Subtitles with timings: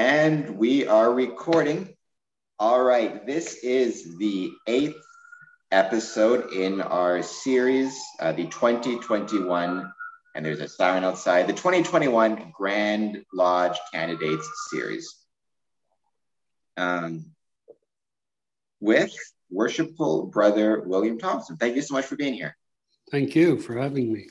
[0.00, 1.94] And we are recording.
[2.58, 4.96] All right, this is the eighth
[5.70, 9.92] episode in our series, uh, the 2021,
[10.34, 15.14] and there's a siren outside, the 2021 Grand Lodge Candidates Series.
[16.78, 17.26] Um,
[18.80, 19.14] with
[19.50, 21.58] worshipful brother William Thompson.
[21.58, 22.56] Thank you so much for being here.
[23.10, 24.28] Thank you for having me.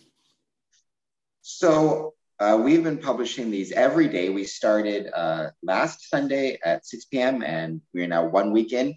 [1.44, 4.30] So, uh, we've been publishing these every day.
[4.30, 8.96] We started uh, last Sunday at 6 p.m., and we're now one week in,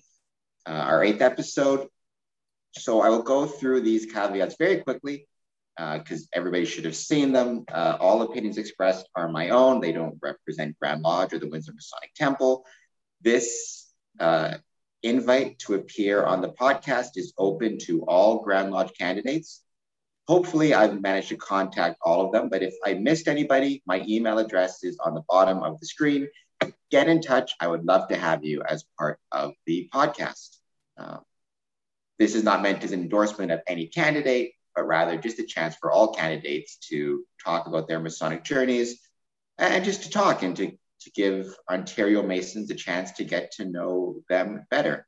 [0.67, 1.89] uh, our eighth episode.
[2.73, 5.27] So I will go through these caveats very quickly
[5.77, 7.65] because uh, everybody should have seen them.
[7.73, 9.81] Uh, all opinions expressed are my own.
[9.81, 12.65] They don't represent Grand Lodge or the Windsor Masonic Temple.
[13.23, 14.55] This uh,
[15.03, 19.63] invite to appear on the podcast is open to all Grand Lodge candidates.
[20.29, 24.39] Hopefully, I've managed to contact all of them, but if I missed anybody, my email
[24.39, 26.29] address is on the bottom of the screen.
[26.91, 27.55] Get in touch.
[27.61, 30.59] I would love to have you as part of the podcast.
[30.97, 31.19] Uh,
[32.19, 35.75] this is not meant as an endorsement of any candidate, but rather just a chance
[35.77, 39.01] for all candidates to talk about their Masonic journeys
[39.59, 43.65] and just to talk and to, to give Ontario Masons a chance to get to
[43.65, 45.07] know them better.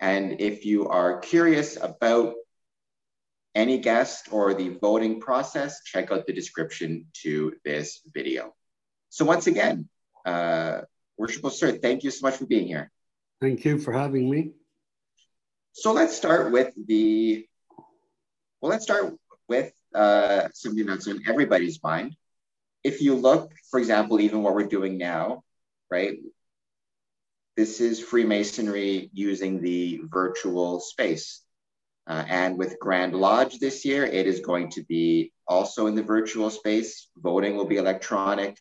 [0.00, 2.34] And if you are curious about
[3.54, 8.52] any guest or the voting process, check out the description to this video.
[9.10, 9.88] So once again,
[10.24, 10.80] uh,
[11.16, 12.90] Worshipful Sir, thank you so much for being here.
[13.40, 14.52] Thank you for having me.
[15.72, 17.46] So let's start with the,
[18.60, 19.14] well, let's start
[19.48, 22.16] with uh, something that's in everybody's mind.
[22.82, 25.44] If you look, for example, even what we're doing now,
[25.90, 26.18] right?
[27.56, 31.43] This is Freemasonry using the virtual space.
[32.06, 36.02] Uh, and with Grand Lodge this year, it is going to be also in the
[36.02, 37.08] virtual space.
[37.16, 38.58] Voting will be electronic.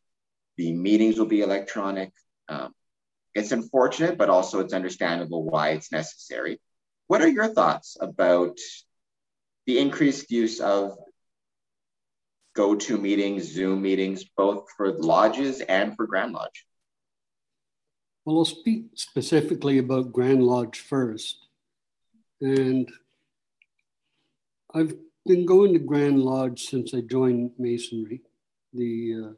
[0.58, 2.11] The meetings will be electronic.
[2.47, 2.73] Um,
[3.36, 6.61] it's unfortunate, but also it's understandable why it's necessary.
[7.08, 8.58] What are your thoughts about
[9.65, 10.98] the increased use of
[12.55, 16.65] go-to meetings, Zoom meetings, both for lodges and for Grand Lodge?
[18.23, 21.48] Well, I'll speak specifically about Grand Lodge first.
[22.39, 22.89] And
[24.76, 24.95] I've
[25.28, 28.22] been going to Grand Lodge since I joined Masonry,
[28.73, 29.34] the uh,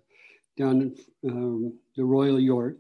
[0.58, 2.78] down in um, the Royal York.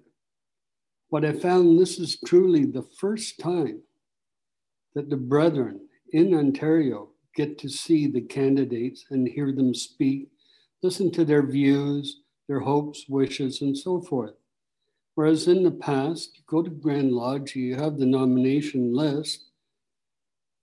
[1.11, 3.81] But I found this is truly the first time
[4.93, 5.81] that the brethren
[6.13, 10.29] in Ontario get to see the candidates and hear them speak,
[10.81, 14.35] listen to their views, their hopes, wishes, and so forth.
[15.15, 19.44] Whereas in the past, you go to Grand Lodge, you have the nomination list,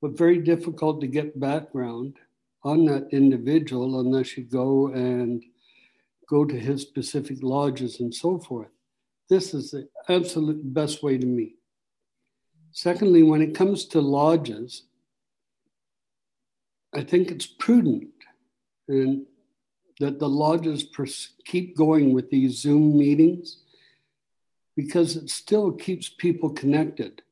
[0.02, 2.16] but very difficult to get background
[2.64, 5.44] on that individual unless you go and
[6.28, 8.68] go to his specific lodges and so forth.
[9.30, 11.56] This is the absolute best way to meet.
[12.72, 14.82] Secondly, when it comes to lodges,
[16.92, 18.10] I think it's prudent
[18.88, 19.24] and
[20.00, 23.58] that the lodges pers- keep going with these Zoom meetings
[24.74, 27.22] because it still keeps people connected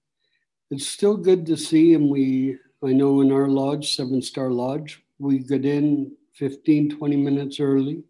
[0.71, 1.95] it's still good to see.
[1.95, 7.17] And we, I know in our lodge, Seven Star Lodge, we get in 15, 20
[7.17, 8.03] minutes early.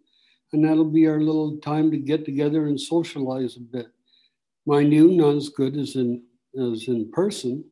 [0.53, 3.88] And that'll be our little time to get together and socialize a bit.
[4.66, 6.22] Mind you, not as good as in,
[6.54, 7.65] as in person,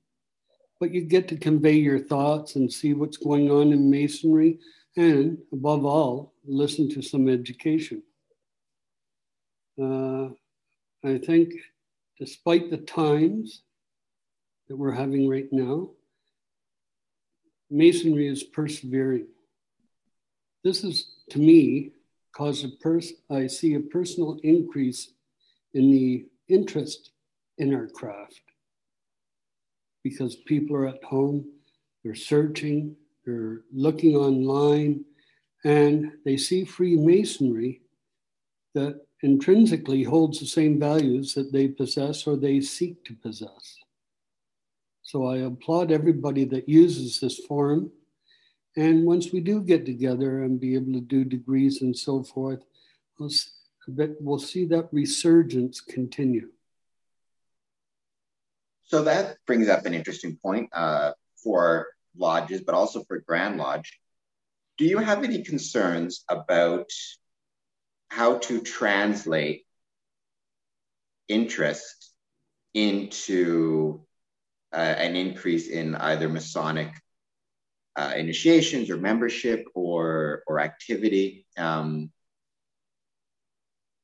[0.81, 4.59] but you get to convey your thoughts and see what's going on in masonry.
[4.97, 8.03] And above all, listen to some education.
[9.81, 10.29] Uh,
[11.05, 11.53] I think
[12.19, 13.63] despite the times,
[14.69, 15.91] that we're having right now,
[17.71, 19.27] Masonry is persevering.
[20.65, 21.93] This is, to me,
[22.33, 25.13] caused a pers- I see a personal increase
[25.75, 27.11] in the interest
[27.59, 28.41] in our craft
[30.03, 31.45] because people are at home,
[32.03, 32.97] they're searching,
[33.27, 35.05] they're looking online,
[35.65, 37.83] and they see Freemasonry
[38.75, 43.78] that intrinsically holds the same values that they possess or they seek to possess.
[45.09, 47.91] So I applaud everybody that uses this forum.
[48.77, 52.63] And once we do get together and be able to do degrees and so forth,
[53.19, 53.31] we'll,
[54.21, 56.51] we'll see that resurgence continue.
[58.85, 61.13] So that brings up an interesting point uh,
[61.43, 63.99] for lodges, but also for Grand Lodge.
[64.77, 66.91] Do you have any concerns about
[68.11, 69.65] how to translate
[71.29, 72.13] interest
[72.75, 74.03] into
[74.73, 76.93] uh, an increase in either Masonic
[77.97, 81.47] uh, initiations or membership or or activity.
[81.57, 82.11] Um,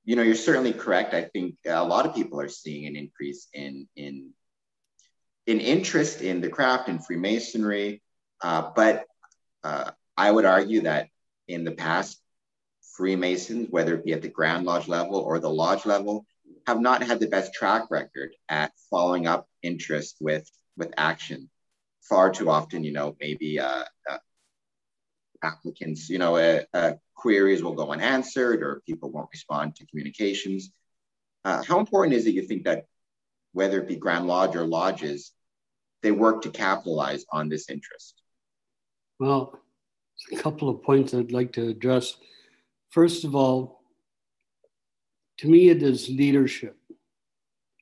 [0.05, 1.15] you know, you're certainly correct.
[1.15, 4.31] I think a lot of people are seeing an increase in in
[5.47, 8.03] in interest in the craft and Freemasonry,
[8.43, 9.05] uh, but
[9.63, 11.09] uh, I would argue that
[11.49, 12.21] in the past,
[12.97, 16.27] Freemasons, whether it be at the Grand Lodge level or the Lodge level,
[16.67, 21.51] have not had the best track record at following up interest with with action.
[22.03, 24.19] Far too often, you know, maybe uh, uh,
[25.43, 30.71] applicants, you know, uh, uh, queries will go unanswered or people won't respond to communications.
[31.45, 32.85] Uh, how important is it you think that
[33.53, 35.33] whether it be Grand Lodge or lodges,
[36.03, 38.21] they work to capitalize on this interest?
[39.19, 39.59] Well,
[40.33, 42.17] a couple of points I'd like to address.
[42.91, 43.81] First of all,
[45.39, 46.77] to me, it is leadership.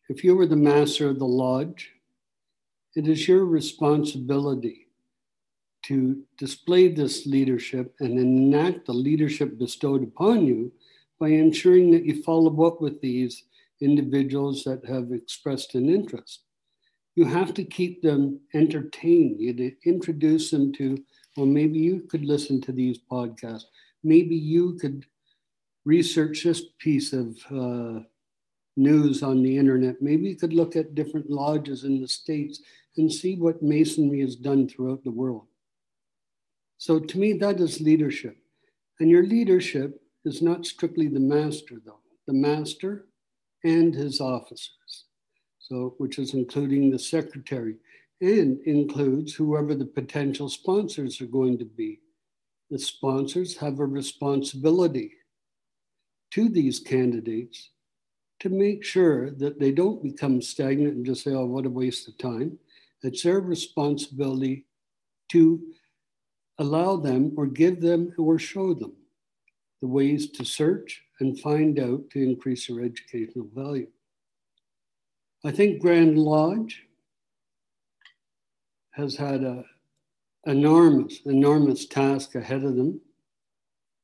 [0.09, 1.93] If you were the master of the lodge,
[2.95, 4.89] it is your responsibility
[5.85, 10.73] to display this leadership and enact the leadership bestowed upon you
[11.19, 13.45] by ensuring that you follow up with these
[13.81, 16.43] individuals that have expressed an interest.
[17.15, 19.41] You have to keep them entertained.
[19.41, 20.97] You introduce them to,
[21.37, 23.65] well, maybe you could listen to these podcasts.
[24.03, 25.05] Maybe you could
[25.85, 28.01] research this piece of uh,
[28.77, 30.01] news on the internet.
[30.01, 32.61] Maybe you could look at different lodges in the States
[32.97, 35.47] and see what Masonry has done throughout the world.
[36.79, 38.37] So to me, that is leadership.
[39.01, 42.01] And your leadership is not strictly the master, though.
[42.27, 43.07] The master
[43.65, 45.05] and his officers,
[45.59, 47.77] so which is including the secretary
[48.21, 52.01] and includes whoever the potential sponsors are going to be.
[52.71, 55.13] The sponsors have a responsibility
[56.31, 57.71] to these candidates
[58.43, 62.09] to make sure that they don't become stagnant and just say, oh, what a waste
[62.09, 62.59] of time.
[63.05, 64.67] It's their responsibility
[65.31, 65.63] to
[66.59, 68.95] allow them or give them or show them
[69.81, 73.87] the ways to search and find out to increase their educational value.
[75.45, 76.83] I think Grand Lodge
[78.91, 79.65] has had a
[80.47, 83.01] enormous, enormous task ahead of them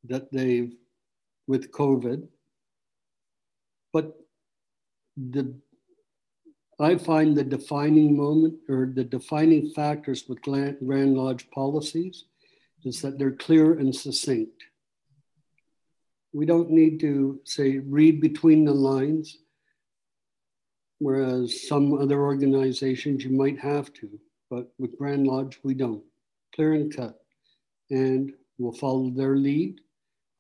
[0.05, 0.77] that they've
[1.49, 2.29] with COVID.
[3.93, 4.17] But
[5.31, 5.55] the
[6.81, 12.25] I find the defining moment or the defining factors with Grand Lodge policies
[12.85, 14.63] is that they're clear and succinct.
[16.33, 19.39] We don't need to say read between the lines,
[21.01, 24.09] whereas some other organizations you might have to,
[24.49, 26.05] but with Grand Lodge we don't.
[26.55, 27.19] Clear and cut.
[27.91, 29.81] And we'll follow their lead.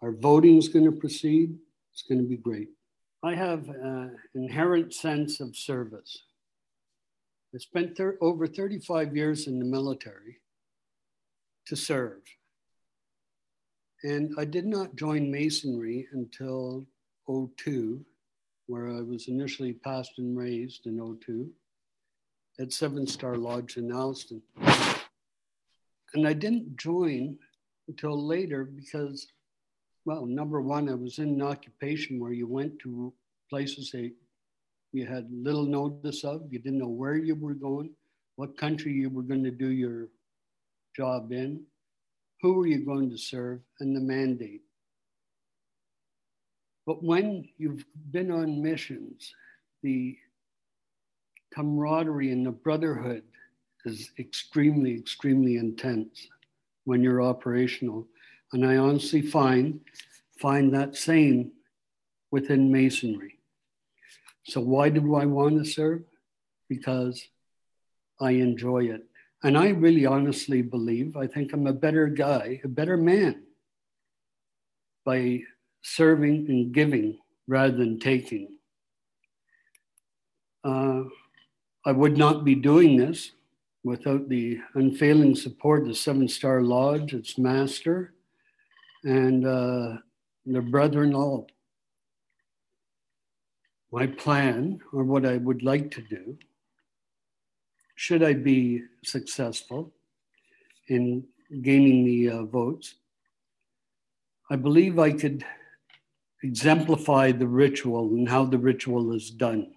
[0.02, 1.58] Our voting is going to proceed.
[1.92, 2.69] It's going to be great.
[3.23, 6.23] I have an inherent sense of service.
[7.55, 10.38] I spent over 35 years in the military
[11.67, 12.20] to serve.
[14.05, 16.87] And I did not join Masonry until
[17.26, 18.05] 02,
[18.67, 21.50] where I was initially passed and raised in 02
[22.61, 24.41] at Seven Star Lodge in Alliston.
[26.15, 27.37] And I didn't join
[27.88, 29.26] until later because,
[30.08, 33.12] well, number one, I was in an occupation where you went to
[33.50, 34.10] places that
[34.94, 37.90] you had little notice of, you didn't know where you were going,
[38.37, 40.08] what country you were going to do your
[40.96, 41.62] job in,
[42.40, 44.62] who are you going to serve, and the mandate.
[46.87, 49.34] But when you've been on missions,
[49.82, 50.16] the
[51.53, 53.24] camaraderie and the brotherhood
[53.84, 56.29] is extremely, extremely intense
[56.84, 58.06] when you're operational.
[58.52, 59.81] And I honestly find
[60.38, 61.52] find that same
[62.31, 63.38] within masonry.
[64.44, 66.05] So why do I want to serve?
[66.69, 67.22] Because
[68.20, 69.05] I enjoy it.
[69.43, 73.43] And I really honestly believe, I think I'm a better guy, a better man
[75.05, 75.43] by
[75.82, 78.48] serving and giving rather than taking.
[80.64, 81.05] Uh,
[81.84, 83.32] I would not be doing this
[83.84, 88.12] without the unfailing support of the Seven Star Lodge, its master,
[89.05, 89.96] and uh,
[90.46, 91.48] their brethren all.
[93.90, 96.36] My plan, or what I would like to do,
[97.94, 99.93] should I be successful
[100.88, 101.24] in
[101.62, 102.94] gaining the uh, votes,
[104.50, 105.44] I believe I could
[106.43, 109.72] exemplify the ritual and how the ritual is done.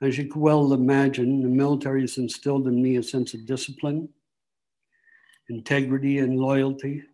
[0.00, 4.08] As you can well imagine, the military has instilled in me a sense of discipline,
[5.48, 7.04] integrity, and loyalty.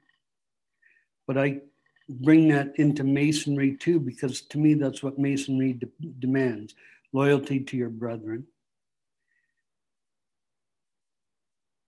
[1.28, 1.60] But I
[2.08, 5.86] bring that into masonry too, because to me, that's what masonry de-
[6.18, 6.74] demands
[7.12, 8.44] loyalty to your brethren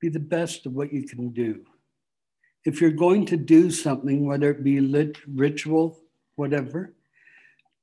[0.01, 1.61] be the best of what you can do.
[2.65, 5.99] If you're going to do something, whether it be lit, ritual,
[6.37, 6.95] whatever,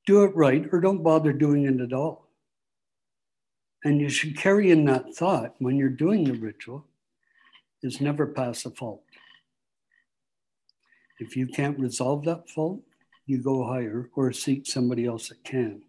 [0.05, 2.27] do it right or don't bother doing it at all.
[3.83, 6.85] And you should carry in that thought when you're doing the ritual
[7.83, 9.03] is never pass a fault.
[11.19, 12.81] If you can't resolve that fault,
[13.25, 15.81] you go higher or seek somebody else that can.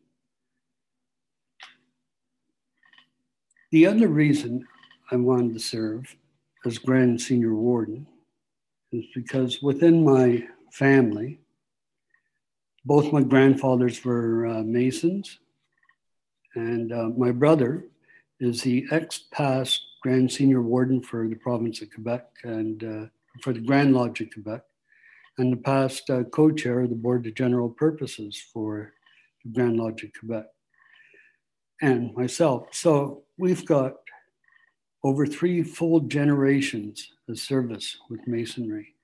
[3.70, 4.66] The other reason
[5.11, 6.16] I wanted to serve
[6.64, 8.06] as Grand Senior Warden
[8.92, 11.40] is because within my family,
[12.85, 15.38] both my grandfathers were uh, Masons,
[16.54, 17.85] and uh, my brother
[18.40, 23.06] is the ex past Grand Senior Warden for the province of Quebec and uh,
[23.42, 24.62] for the Grand Lodge of Quebec,
[25.38, 28.92] and the past uh, co chair of the Board of General Purposes for
[29.45, 30.47] the Grand Lodge of Quebec,
[31.80, 32.68] and myself.
[32.73, 33.95] So we've got
[35.04, 38.95] over three full generations of service with Masonry,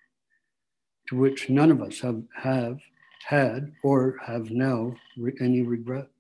[1.09, 2.81] to which none of us have, have
[3.25, 6.11] had or have now re- any regrets.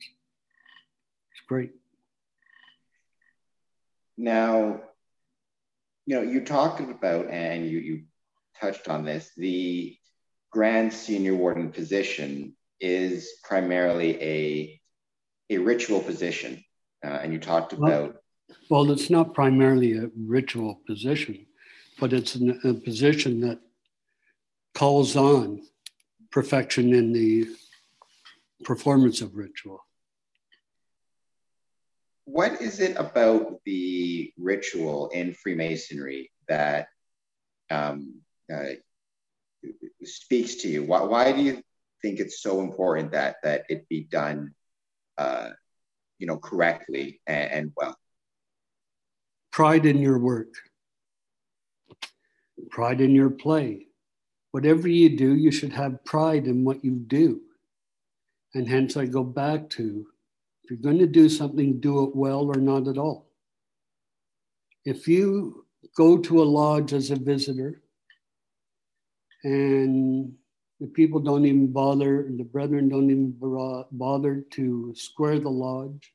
[1.33, 1.73] It's great.
[4.16, 4.80] Now,
[6.06, 8.02] you know, you talked about and you, you
[8.61, 9.97] touched on this the
[10.54, 14.80] grand senior warden position is primarily a,
[15.50, 16.64] a ritual position.
[17.04, 17.90] Uh, and you talked about.
[17.90, 18.14] Well,
[18.70, 21.44] well, it's not primarily a ritual position,
[21.99, 23.58] but it's an, a position that
[24.75, 25.61] calls on
[26.30, 27.49] perfection in the
[28.62, 29.80] performance of ritual.
[32.26, 36.88] What is it about the ritual in Freemasonry that
[37.70, 38.20] um,
[38.52, 38.75] uh,
[40.08, 40.84] speaks to you?
[40.84, 41.62] Why, why do you
[42.02, 44.54] think it's so important that that it be done,
[45.18, 45.50] uh,
[46.18, 47.96] you know, correctly and, and well?
[49.52, 50.52] Pride in your work,
[52.70, 53.87] pride in your play.
[54.50, 57.40] Whatever you do, you should have pride in what you do.
[58.54, 60.06] And hence, I go back to
[60.62, 63.26] if you're going to do something, do it well or not at all.
[64.84, 67.82] If you go to a lodge as a visitor
[69.44, 70.32] and
[70.80, 73.34] the people don't even bother, the brethren don't even
[73.92, 76.12] bother to square the lodge.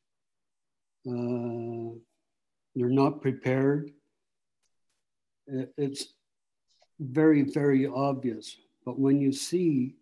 [1.07, 1.95] Uh,
[2.75, 3.91] they're not prepared.
[5.47, 6.05] It's
[6.99, 8.57] very, very obvious.
[8.85, 9.95] But when you see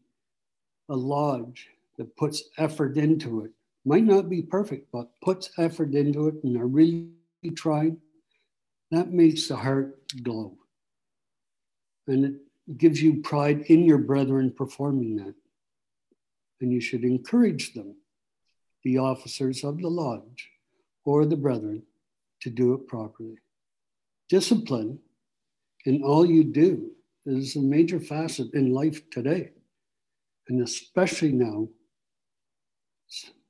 [0.90, 3.52] a lodge that puts effort into it,
[3.86, 7.12] might not be perfect, but puts effort into it and are really
[7.56, 7.98] trying,
[8.92, 10.58] that makes the heart glow.
[12.08, 12.34] And it
[12.76, 15.36] gives you pride in your brethren performing that.
[16.60, 17.96] And you should encourage them,
[18.84, 20.50] the officers of the lodge
[21.06, 21.84] or the brethren,
[22.42, 23.38] to do it properly.
[24.30, 25.00] Discipline
[25.86, 26.92] in all you do
[27.26, 29.52] is a major facet in life today.
[30.50, 31.70] And especially now,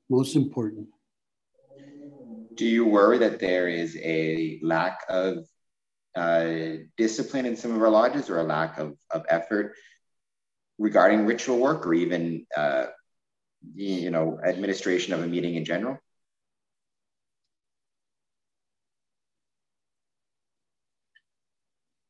[0.08, 0.88] most important.
[2.54, 5.46] Do you worry that there is a lack of
[6.18, 9.74] uh, discipline in some of our lodges or a lack of, of effort
[10.78, 12.86] regarding ritual work or even uh,
[13.74, 15.98] you know administration of a meeting in general?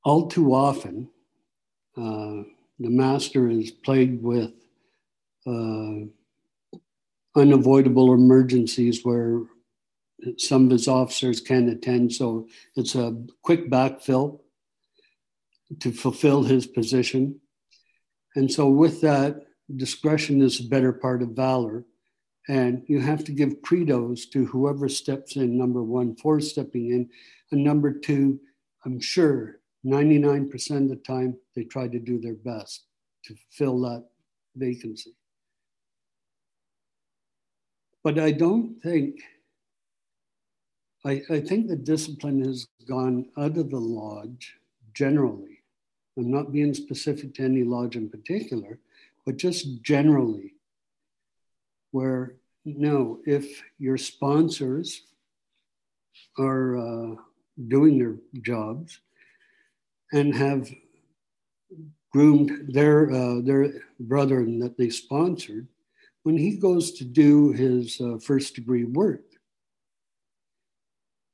[0.05, 1.11] All too often
[1.97, 2.45] uh,
[2.79, 4.53] the master is plagued with
[5.47, 6.07] uh,
[7.35, 9.43] unavoidable emergencies where
[10.37, 12.13] some of his officers can attend.
[12.13, 14.41] So it's a quick backfill
[15.81, 17.41] to fulfill his position.
[18.35, 21.85] And so, with that, discretion is the better part of valor.
[22.49, 27.11] And you have to give credos to whoever steps in, number one, for stepping in.
[27.53, 28.41] And number two,
[28.85, 32.87] I'm sure 99% of the time they try to do their best
[33.25, 34.05] to fill that
[34.57, 35.15] vacancy.
[38.03, 39.21] But I don't think,
[41.09, 44.57] I, I think the discipline has gone out of the lodge
[44.93, 45.63] generally.
[46.19, 48.79] I'm not being specific to any lodge in particular,
[49.25, 50.55] but just generally,
[51.93, 52.35] where
[52.67, 55.03] no, if your sponsors
[56.39, 57.15] are uh,
[57.69, 59.01] doing their jobs
[60.13, 60.71] and have
[62.13, 65.69] groomed their uh, their brother that they sponsored,
[66.25, 69.28] when he goes to do his uh, first degree work,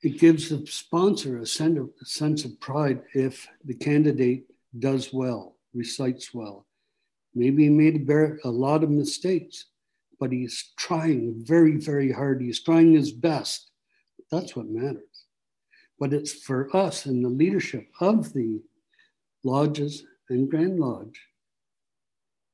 [0.05, 4.45] it gives the sponsor a sense, of, pride if the candidate
[4.79, 6.67] does well, recites well.
[7.35, 8.09] Maybe he made
[8.45, 9.67] a lot of mistakes,
[10.21, 12.43] but he's trying very, very hard.
[12.43, 13.71] He's trying his best.
[14.31, 15.27] That's what matters.
[15.99, 18.63] But it's for us in the leadership of the
[19.43, 21.21] lodges and Grand Lodge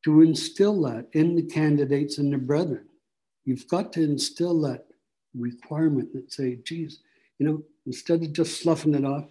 [0.04, 2.87] to instill that in the candidates and the brethren
[3.45, 4.87] you've got to instill that
[5.35, 7.00] requirement that say, geez,
[7.40, 9.25] you know, instead of just sloughing it off,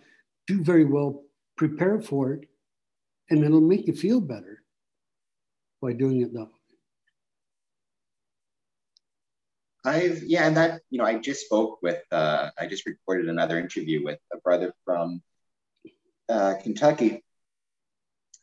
[0.48, 1.24] do very well,
[1.56, 2.50] prepare for it,
[3.30, 4.64] and it'll make you feel better
[5.80, 6.50] by doing it that way.
[9.86, 13.60] I've yeah, and that you know, I just spoke with uh, I just recorded another
[13.60, 15.22] interview with a brother from
[16.28, 17.24] uh, Kentucky,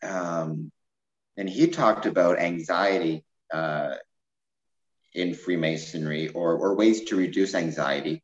[0.03, 0.71] um,
[1.37, 3.97] and he talked about anxiety uh,
[5.13, 8.23] in Freemasonry or or ways to reduce anxiety,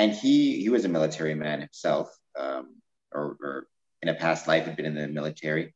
[0.00, 2.76] and he he was a military man himself, um,
[3.12, 3.66] or, or
[4.00, 5.74] in a past life had been in the military,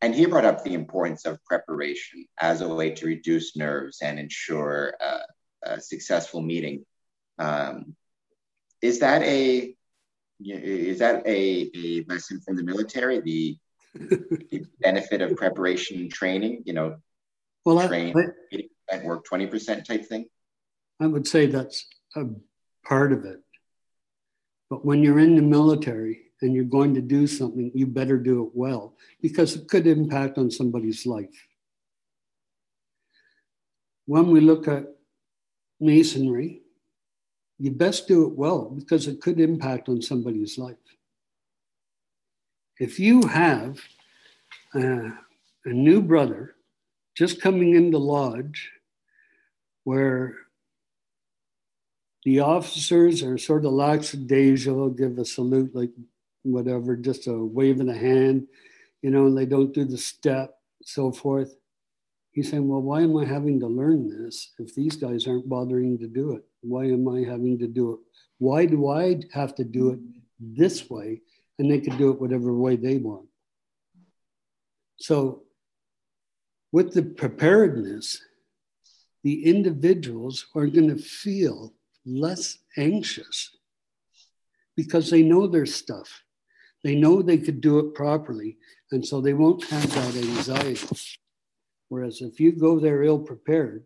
[0.00, 4.18] and he brought up the importance of preparation as a way to reduce nerves and
[4.18, 5.22] ensure uh,
[5.62, 6.84] a successful meeting.
[7.38, 7.94] Um,
[8.82, 9.72] is that a
[10.40, 13.20] is that a, a lesson from the military?
[13.20, 13.56] The,
[13.94, 16.96] the benefit of preparation and training, you know,
[17.64, 18.14] well, train
[18.90, 20.26] at work twenty percent type thing.
[20.98, 21.86] I would say that's
[22.16, 22.24] a
[22.84, 23.38] part of it.
[24.70, 28.44] But when you're in the military and you're going to do something, you better do
[28.44, 31.48] it well because it could impact on somebody's life.
[34.06, 34.86] When we look at
[35.80, 36.62] masonry,
[37.58, 40.76] you best do it well because it could impact on somebody's life.
[42.78, 43.78] If you have
[44.74, 45.10] uh,
[45.64, 46.54] a new brother
[47.14, 48.70] just coming into lodge
[49.84, 50.36] where
[52.24, 55.90] the officers are sort of lackadaisical, give a salute like
[56.42, 58.46] whatever, just a wave of the hand,
[59.02, 61.54] you know, and they don't do the step, so forth.
[62.32, 65.98] He's saying, well, why am I having to learn this if these guys aren't bothering
[65.98, 66.44] to do it?
[66.60, 67.98] Why am I having to do it?
[68.38, 69.98] Why do I have to do it
[70.38, 71.22] this way?
[71.58, 73.26] And they can do it whatever way they want.
[74.96, 75.42] So,
[76.72, 78.22] with the preparedness,
[79.24, 83.56] the individuals are going to feel less anxious
[84.76, 86.22] because they know their stuff.
[86.82, 88.56] They know they could do it properly.
[88.92, 90.88] And so they won't have that anxiety.
[91.88, 93.84] Whereas if you go there ill prepared,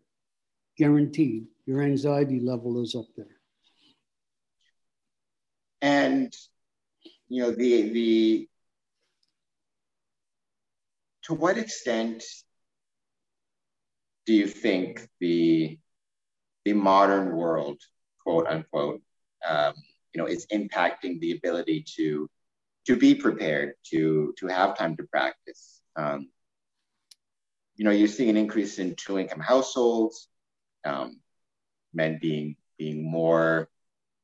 [0.77, 3.27] guaranteed your anxiety level is up there.
[5.81, 6.35] And
[7.29, 8.49] you know the the
[11.25, 12.23] to what extent
[14.27, 15.79] do you think the
[16.65, 17.81] the modern world,
[18.25, 19.03] quote unquote,
[19.49, 19.75] um,
[20.13, 22.29] you know, is impacting the ability to
[22.87, 25.81] to be prepared, to to have time to practice?
[25.97, 26.29] Um,
[27.77, 30.29] you know, you're seeing an increase in two income households,
[30.85, 31.21] um,
[31.93, 33.69] men being being more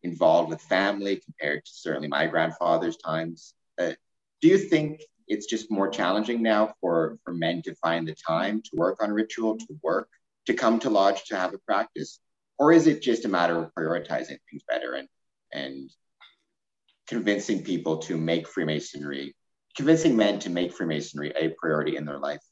[0.03, 3.55] involved with family compared to certainly my grandfather's times.
[3.79, 3.93] Uh,
[4.41, 8.63] do you think it's just more challenging now for, for men to find the time
[8.63, 10.09] to work on ritual, to work,
[10.47, 12.21] to come to lodge to have a practice?
[12.61, 15.09] Or is it just a matter of prioritizing things better and,
[15.51, 15.91] and
[17.09, 19.35] convincing people to make Freemasonry,
[19.75, 22.43] convincing men to make Freemasonry a priority in their life?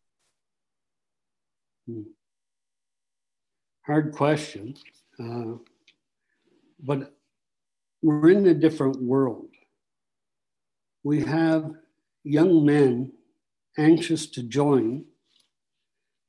[1.87, 2.05] Hmm.
[3.85, 4.77] Hard question.
[5.23, 5.59] Uh,
[6.81, 7.14] but
[8.01, 9.51] we're in a different world.
[11.05, 11.71] We have
[12.25, 13.12] young men
[13.77, 15.05] anxious to join.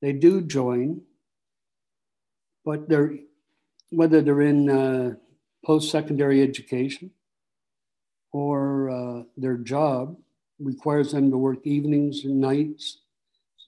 [0.02, 1.04] They do join,
[2.66, 3.14] but they're
[3.90, 5.14] whether they're in uh,
[5.66, 7.12] post-secondary education
[8.32, 10.18] or uh, their job
[10.60, 13.00] requires them to work evenings and nights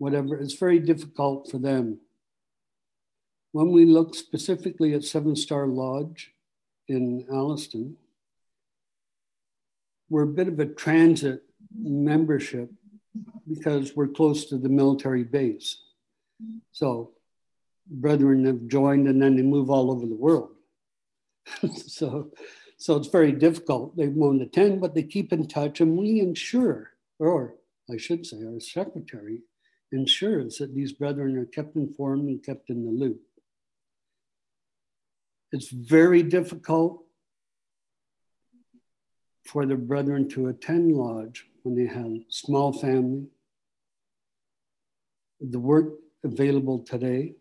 [0.01, 1.99] whatever, it's very difficult for them.
[3.51, 6.31] When we look specifically at Seven Star Lodge
[6.87, 7.97] in Alliston,
[10.09, 11.43] we're a bit of a transit
[11.79, 12.71] membership
[13.47, 15.77] because we're close to the military base.
[16.71, 17.11] So
[17.91, 20.49] brethren have joined and then they move all over the world.
[21.87, 22.31] so,
[22.77, 23.95] so it's very difficult.
[23.97, 27.55] They won't attend, but they keep in touch and we ensure, or
[27.91, 29.41] I should say, our secretary
[29.91, 33.21] ensures that these brethren are kept informed and kept in the loop.
[35.51, 37.03] It's very difficult
[39.45, 43.27] for the brethren to attend lodge when they have small family,
[45.41, 47.33] the work available today,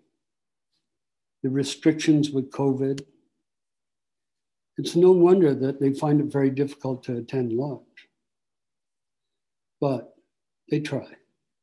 [1.42, 3.02] the restrictions with COVID.
[4.78, 7.80] It's no wonder that they find it very difficult to attend lodge.
[9.80, 10.14] But
[10.70, 11.06] they try.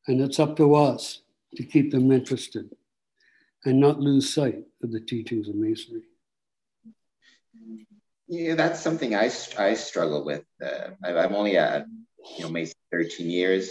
[0.06, 1.22] And it's up to us
[1.56, 2.70] to keep them interested
[3.64, 6.02] and not lose sight of the teachings of Masonry.
[8.28, 10.44] Yeah, that's something I, I struggle with.
[10.62, 11.86] Uh, I'm only a
[12.36, 13.70] you know Mason 13 years.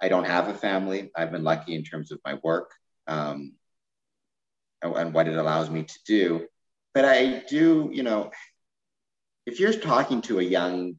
[0.00, 1.10] I don't have a family.
[1.16, 2.72] I've been lucky in terms of my work.
[3.06, 3.54] Um,
[4.82, 6.46] and, what it allows me to do.
[6.94, 8.30] But I do, you know,
[9.46, 10.98] if you're talking to a young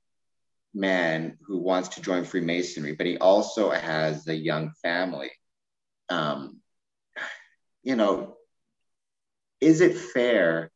[0.73, 5.31] man who wants to join Freemasonry, but he also has a young family,
[6.09, 6.59] um,
[7.83, 8.37] you know,
[9.59, 10.71] is it fair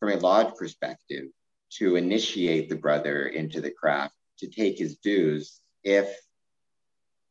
[0.00, 1.26] from a lodge perspective
[1.70, 6.14] to initiate the brother into the craft to take his dues if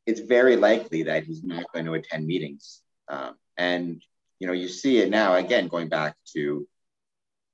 [0.06, 2.82] it's very likely that he's not going to attend meetings?
[3.10, 4.02] Um, and
[4.42, 6.68] you know, you see it now again, going back to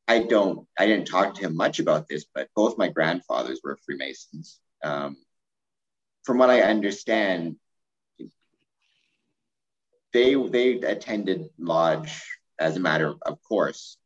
[0.08, 3.78] I don't, I didn't talk to him much about this, but both my grandfathers were
[3.86, 4.62] Freemasons.
[4.82, 5.18] Um,
[6.24, 7.58] from what I understand,
[10.14, 12.24] they they attended lodge
[12.58, 13.98] as a matter of course.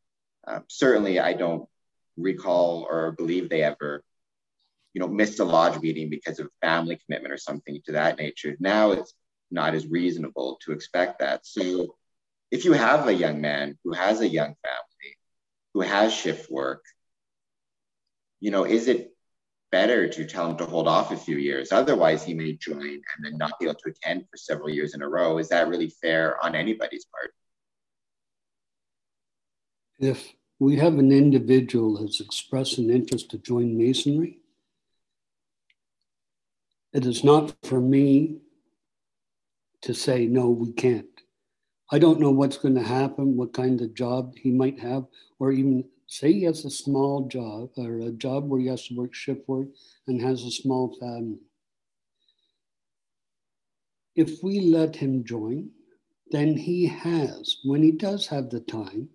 [0.44, 1.68] Uh, certainly, I don't
[2.16, 4.02] recall or believe they ever,
[4.92, 8.56] you know, missed a lodge meeting because of family commitment or something to that nature.
[8.58, 9.14] Now it's
[9.52, 11.46] not as reasonable to expect that.
[11.46, 11.94] So
[12.52, 15.16] if you have a young man who has a young family,
[15.72, 16.84] who has shift work,
[18.40, 19.14] you know, is it
[19.70, 21.72] better to tell him to hold off a few years?
[21.72, 25.00] Otherwise, he may join and then not be able to attend for several years in
[25.00, 25.38] a row.
[25.38, 27.32] Is that really fair on anybody's part?
[29.98, 34.40] If we have an individual who's expressed an interest to join Masonry,
[36.92, 38.42] it is not for me
[39.80, 41.11] to say, no, we can't.
[41.94, 45.04] I don't know what's going to happen, what kind of job he might have,
[45.38, 48.94] or even say he has a small job or a job where he has to
[48.96, 49.68] work shift work
[50.06, 51.38] and has a small family.
[54.16, 55.68] If we let him join,
[56.30, 59.10] then he has, when he does have the time,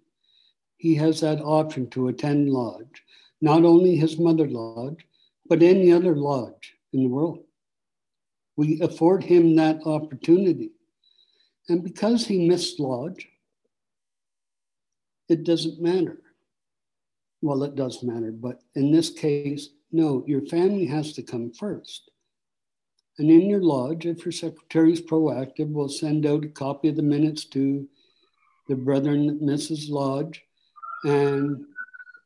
[0.77, 3.01] he has that option to attend lodge,
[3.41, 5.03] not only his mother lodge,
[5.49, 7.43] but any other lodge in the world.
[8.55, 10.73] We afford him that opportunity.
[11.69, 13.27] And because he missed lodge,
[15.27, 16.21] it doesn't matter.
[17.41, 22.10] Well, it does matter, but in this case, no, your family has to come first.
[23.19, 26.95] And in your lodge, if your secretary is proactive, we'll send out a copy of
[26.95, 27.88] the minutes to
[28.67, 29.89] the brethren that Mrs.
[29.89, 30.43] Lodge
[31.03, 31.65] and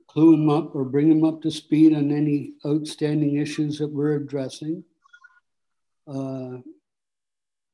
[0.08, 4.16] clue them up or bring them up to speed on any outstanding issues that we're
[4.16, 4.84] addressing.
[6.08, 6.58] Uh,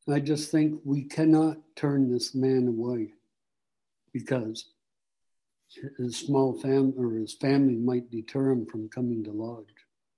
[0.10, 3.14] I just think we cannot turn this man away
[4.14, 4.70] because
[5.98, 9.66] his small family or his family might deter him from coming to lodge.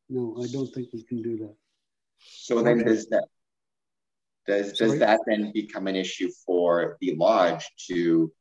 [0.10, 1.56] No, I don't think we can do that.
[2.20, 3.26] So then does that
[4.48, 8.32] does does that then become an issue for the lodge to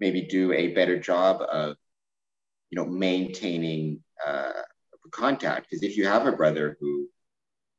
[0.00, 1.76] maybe do a better job of
[2.70, 4.52] you know maintaining uh,
[5.12, 5.68] contact?
[5.68, 7.08] Because if you have a brother who,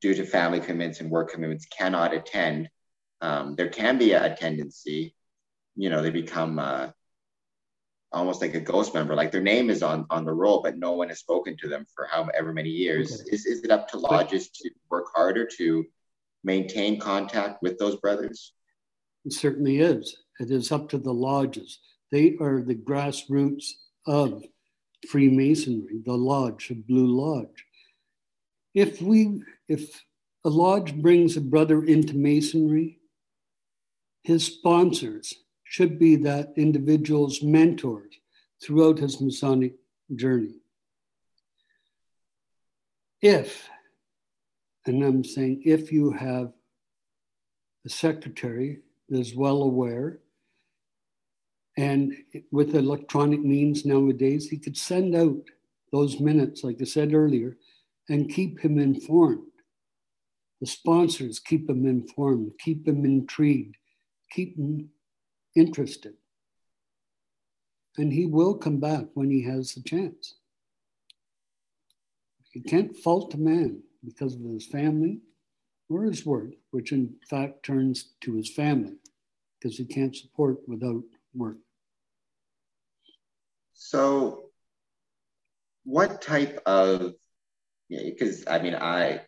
[0.01, 2.69] due to family commitments and work commitments, cannot attend,
[3.23, 5.15] um, there can be a, tendency,
[5.75, 6.89] you know, they become uh,
[8.11, 10.91] almost like a ghost member, like their name is on on the roll, but no
[10.91, 13.21] one has spoken to them for however many years.
[13.21, 13.31] Okay.
[13.31, 15.85] Is is it up to lodges to work harder to
[16.43, 18.53] maintain contact with those brothers?
[19.23, 20.17] It certainly is.
[20.41, 21.79] It is up to the lodges.
[22.11, 23.67] They are the grassroots
[24.05, 24.43] of
[25.07, 27.65] Freemasonry, the lodge, the Blue Lodge.
[28.73, 30.03] If we, if
[30.43, 32.99] a lodge brings a brother into Masonry,
[34.23, 35.33] his sponsors
[35.63, 38.13] should be that individual's mentors
[38.61, 39.73] throughout his Masonic
[40.15, 40.55] journey.
[43.21, 43.69] If,
[44.85, 46.51] and I'm saying if you have
[47.85, 50.19] a secretary that is well aware,
[51.77, 52.13] and
[52.51, 55.41] with electronic means nowadays, he could send out
[55.91, 57.57] those minutes, like I said earlier,
[58.09, 59.47] and keep him informed.
[60.61, 63.75] The sponsors keep him informed, keep him intrigued,
[64.33, 64.89] him
[65.55, 66.13] interested.
[67.97, 70.35] And he will come back when he has the chance.
[72.53, 75.19] You can't fault a man because of his family
[75.89, 78.97] or his work, which in fact turns to his family
[79.59, 81.57] because he can't support without work.
[83.73, 84.49] So,
[85.83, 87.13] what type of,
[87.89, 89.21] because I mean, I,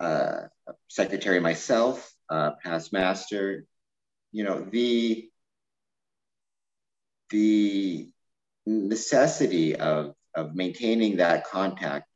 [0.00, 0.48] uh,
[0.88, 3.64] secretary myself, uh, past master,
[4.32, 5.28] you know, the
[7.30, 8.08] the
[8.66, 12.08] necessity of of maintaining that contact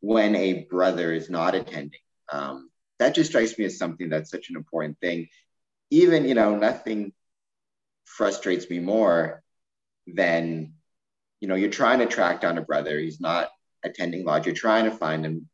[0.00, 2.00] when a brother is not attending.
[2.32, 5.28] Um, that just strikes me as something that's such an important thing.
[5.90, 7.12] Even, you know, nothing
[8.04, 9.42] frustrates me more
[10.06, 10.74] than,
[11.40, 12.98] you know, you're trying to track down a brother.
[12.98, 13.48] He's not
[13.84, 14.46] attending lodge.
[14.46, 15.48] You're trying to find him.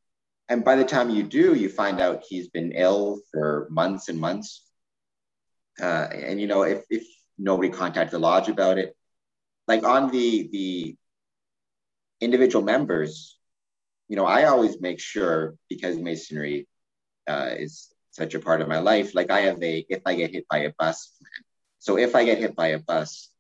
[0.49, 4.19] And by the time you do, you find out he's been ill for months and
[4.19, 4.65] months
[5.81, 7.07] uh, and you know, if if
[7.39, 8.97] nobody contacted the lodge about it.
[9.67, 10.97] Like on the the
[12.21, 13.39] individual members,
[14.09, 16.69] you know, I always make sure because masonry
[17.27, 19.15] uh, is such a part of my life.
[19.15, 21.45] Like I have a if I get hit by a bus plan.
[21.79, 23.31] So if I get hit by a bus,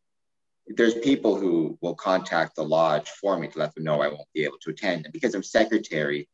[0.66, 4.32] there's people who will contact the lodge for me to let them know I won't
[4.34, 5.04] be able to attend.
[5.04, 6.28] And because I'm secretary,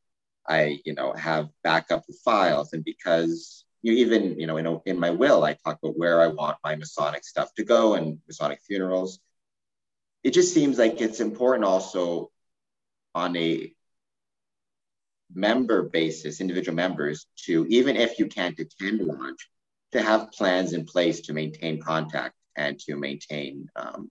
[0.51, 2.73] I, you know, have backup files.
[2.73, 6.27] And because you even, you know, in, in my will, I talk about where I
[6.27, 9.21] want my Masonic stuff to go and Masonic funerals.
[10.23, 12.31] It just seems like it's important also
[13.15, 13.73] on a
[15.33, 19.49] member basis, individual members, to even if you can't attend lodge,
[19.93, 24.11] to have plans in place to maintain contact and to maintain um,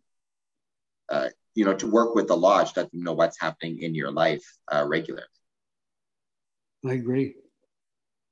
[1.09, 4.11] uh, you know, to work with the lodge, let them know what's happening in your
[4.11, 5.25] life uh, regularly.
[6.85, 7.35] I agree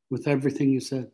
[0.09, 1.11] with everything you said.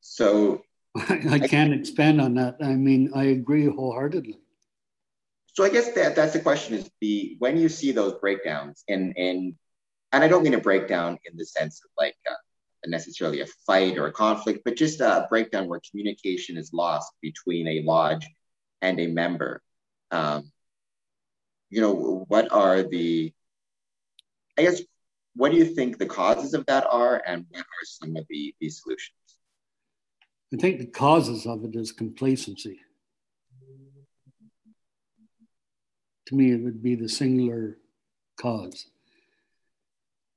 [0.00, 0.62] So
[0.96, 2.56] I, I can't I, expand on that.
[2.62, 4.38] I mean, I agree wholeheartedly.
[5.54, 9.12] So I guess that that's the question: is the when you see those breakdowns in
[9.12, 9.56] in,
[10.12, 12.34] and I don't mean a breakdown in the sense of like uh,
[12.86, 17.66] necessarily a fight or a conflict, but just a breakdown where communication is lost between
[17.66, 18.26] a lodge
[18.82, 19.62] and a member.
[20.10, 20.52] Um,
[21.70, 23.32] you know, what are the,
[24.58, 24.82] I guess,
[25.34, 28.54] what do you think the causes of that are, and what are some of the,
[28.60, 29.14] the solutions?
[30.52, 32.80] I think the causes of it is complacency.
[36.26, 37.76] To me, it would be the singular
[38.40, 38.86] cause.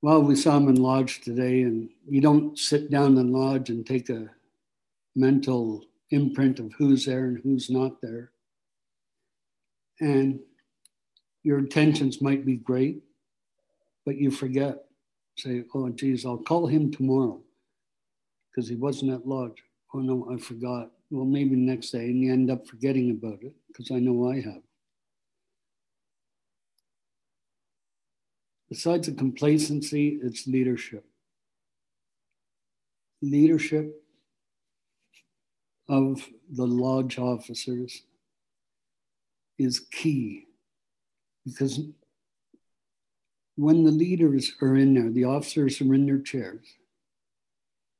[0.02, 3.86] Well, we saw him in lodge today, and you don't sit down in lodge and
[3.86, 4.30] take a
[5.16, 8.32] mental imprint of who's there and who's not there.
[10.00, 10.40] And
[11.44, 13.02] your intentions might be great,
[14.06, 14.86] but you forget.
[15.38, 17.42] Say, oh, geez, I'll call him tomorrow
[18.50, 19.64] because he wasn't at lodge.
[19.94, 20.92] Oh, no, I forgot.
[21.10, 24.36] Well, maybe next day, and you end up forgetting about it because I know I
[24.42, 24.62] have.
[28.70, 31.06] Besides the complacency, it's leadership.
[33.22, 34.02] Leadership
[35.90, 38.04] of the lodge officers
[39.58, 40.48] is key
[41.46, 41.80] because
[43.56, 46.66] when the leaders are in there, the officers are in their chairs,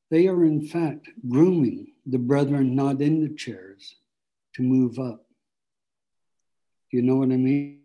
[0.10, 3.96] they are in fact grooming the brethren not in the chairs
[4.56, 5.26] to move up.
[6.90, 7.82] Do you know what I mean?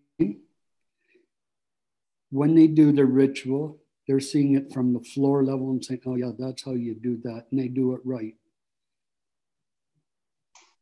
[2.31, 6.17] when they do the ritual, they're seeing it from the floor level and saying, oh,
[6.17, 7.47] yeah, that's how you do that.
[7.51, 8.35] And they do it right.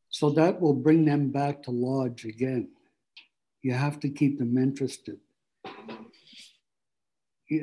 [0.09, 2.71] So that will bring them back to lodge again.
[3.65, 5.19] You have to keep them interested.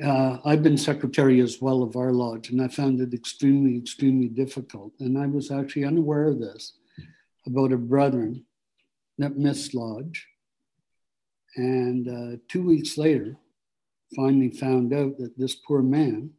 [0.04, 4.28] Uh, I've been secretary as well of our lodge, and I found it extremely, extremely
[4.28, 4.94] difficult.
[5.00, 6.74] And I was actually unaware of this
[7.46, 8.44] about a brethren
[9.20, 10.26] that missed lodge.
[11.56, 13.38] And uh, two weeks later,
[14.16, 16.32] finally found out that this poor man,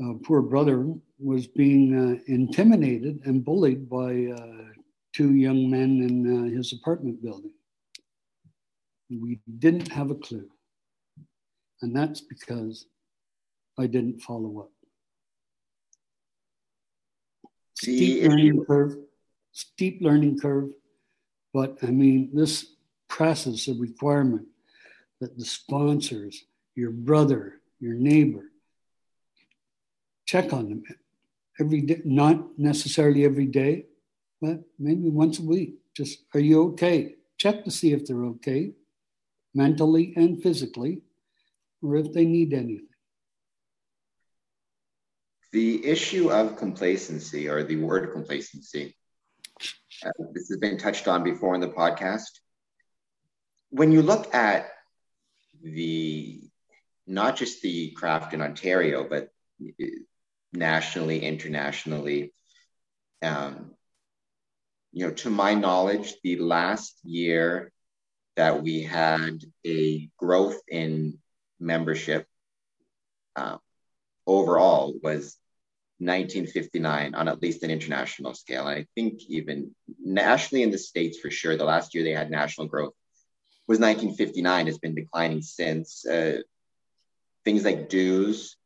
[0.00, 0.86] uh, poor brother,
[1.18, 4.70] was being uh, intimidated and bullied by uh,
[5.12, 7.50] two young men in uh, his apartment building.
[9.10, 10.48] We didn't have a clue.
[11.82, 12.86] And that's because
[13.78, 14.70] I didn't follow up.
[17.74, 18.96] Steep learning curve,
[19.52, 20.70] steep learning curve,
[21.52, 22.74] but I mean, this
[23.08, 24.46] presses a requirement
[25.20, 28.50] that the sponsors, your brother, your neighbor,
[30.24, 30.82] check on them
[31.60, 33.86] every day, not necessarily every day,
[34.40, 35.74] but maybe once a week.
[35.94, 37.16] Just, are you okay?
[37.36, 38.72] Check to see if they're okay,
[39.54, 41.02] mentally and physically,
[41.82, 42.88] or if they need anything.
[45.52, 48.96] The issue of complacency, or the word complacency,
[50.04, 52.40] uh, this has been touched on before in the podcast.
[53.70, 54.70] When you look at
[55.62, 56.42] the
[57.06, 59.28] not just the craft in Ontario, but
[60.52, 62.32] nationally, internationally.
[63.22, 63.72] Um,
[64.92, 67.72] you know, to my knowledge, the last year
[68.36, 71.18] that we had a growth in
[71.60, 72.26] membership
[73.36, 73.58] uh,
[74.26, 75.36] overall was
[75.98, 78.66] 1959 on at least an international scale.
[78.66, 82.30] And I think even nationally in the States for sure, the last year they had
[82.30, 82.94] national growth
[83.66, 86.04] was 1959 has been declining since.
[86.04, 86.40] Uh,
[87.44, 88.56] things like dues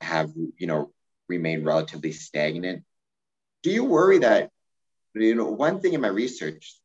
[0.00, 0.90] have, you know,
[1.28, 2.84] remained relatively stagnant.
[3.62, 4.50] Do you worry that,
[5.14, 6.76] you know, one thing in my research,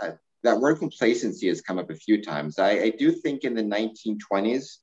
[0.00, 0.12] uh,
[0.44, 2.58] that word complacency has come up a few times.
[2.58, 4.78] I, I do think in the 1920s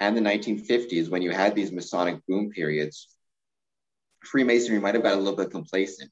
[0.00, 3.08] and the 1950s, when you had these Masonic boom periods,
[4.24, 6.10] Freemasonry might have got a little bit complacent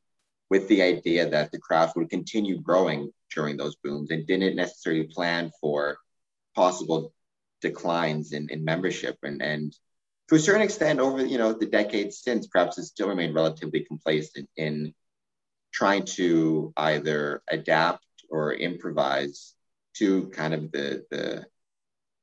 [0.51, 5.05] with the idea that the craft would continue growing during those booms and didn't necessarily
[5.05, 5.97] plan for
[6.55, 7.13] possible
[7.61, 9.75] declines in, in membership and, and
[10.29, 13.81] to a certain extent over you know the decades since perhaps it still remained relatively
[13.81, 14.95] complacent in
[15.73, 19.55] trying to either adapt or improvise
[19.95, 21.47] to kind of the the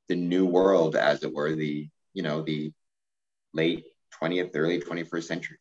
[0.08, 2.70] the new world as it were the you know the
[3.54, 3.84] late
[4.20, 5.58] 20th early 21st century.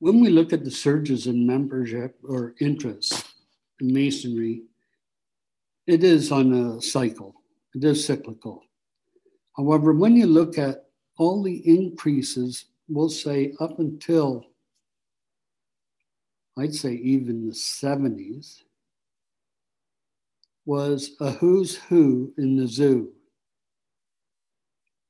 [0.00, 3.24] When we look at the surges in membership or interest
[3.80, 4.62] in masonry
[5.86, 7.34] it is on a cycle.
[7.74, 8.62] It is cyclical.
[9.56, 10.86] However when you look at
[11.18, 14.49] all the increases we'll say up until
[16.60, 18.62] I'd say even the 70s,
[20.66, 23.12] was a who's who in the zoo.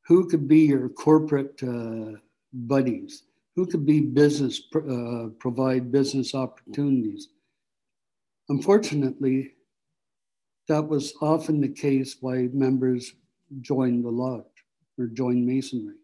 [0.06, 2.18] Who could be your corporate uh,
[2.52, 3.24] buddies?
[3.56, 7.28] Who could be business, uh, provide business opportunities?
[8.48, 9.54] Unfortunately,
[10.68, 13.12] that was often the case why members
[13.60, 14.44] joined the lodge
[14.98, 15.96] or joined Masonry,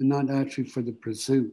[0.00, 1.52] and not actually for the pursuit.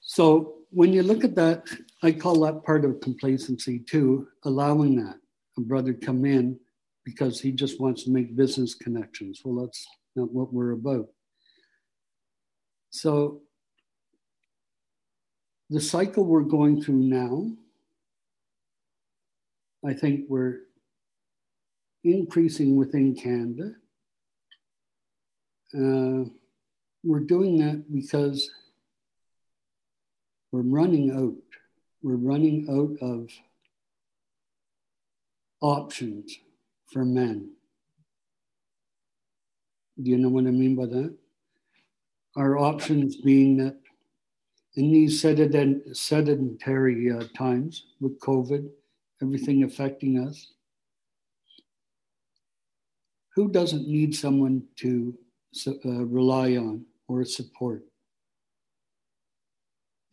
[0.00, 1.68] So when you look at that,
[2.02, 5.16] I call that part of complacency too, allowing that
[5.56, 6.58] a brother come in
[7.04, 9.40] because he just wants to make business connections.
[9.44, 11.06] Well, that's not what we're about.
[12.90, 13.42] So
[15.70, 17.52] the cycle we're going through now,
[19.86, 20.58] I think we're
[22.02, 23.74] increasing within Canada.
[25.72, 26.28] Uh,
[27.04, 28.50] we're doing that because
[30.54, 31.34] we're running out.
[32.00, 33.28] We're running out of
[35.60, 36.38] options
[36.92, 37.50] for men.
[40.00, 41.12] Do you know what I mean by that?
[42.36, 43.76] Our options being that
[44.76, 48.68] in these sedentary uh, times with COVID,
[49.22, 50.52] everything affecting us,
[53.34, 55.18] who doesn't need someone to
[55.66, 57.82] uh, rely on or support?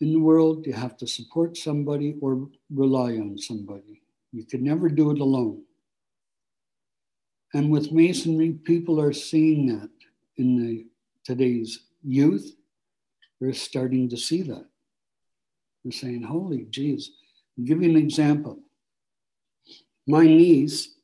[0.01, 4.01] In the world, you have to support somebody or rely on somebody.
[4.31, 5.63] You can never do it alone.
[7.53, 9.91] And with masonry, people are seeing that
[10.37, 10.87] in the
[11.23, 12.55] today's youth.
[13.39, 14.65] They're starting to see that.
[15.83, 17.09] They're saying, "Holy jeez!"
[17.57, 18.63] I'll give you an example.
[20.07, 20.95] My niece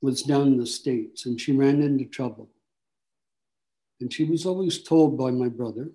[0.00, 2.50] was down in the states, and she ran into trouble.
[4.00, 5.92] And she was always told by my brother,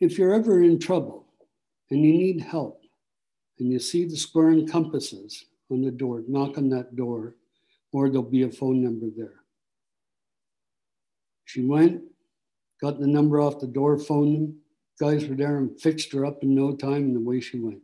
[0.00, 1.26] if you're ever in trouble
[1.90, 2.82] and you need help
[3.58, 7.36] and you see the square and compasses on the door, knock on that door,
[7.92, 9.40] or there'll be a phone number there.
[11.44, 12.02] She went,
[12.80, 14.58] got the number off the door, phoned them.
[15.00, 17.82] Guys were there and fixed her up in no time, and away she went.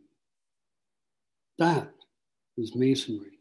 [1.59, 1.91] That
[2.57, 3.39] is masonry.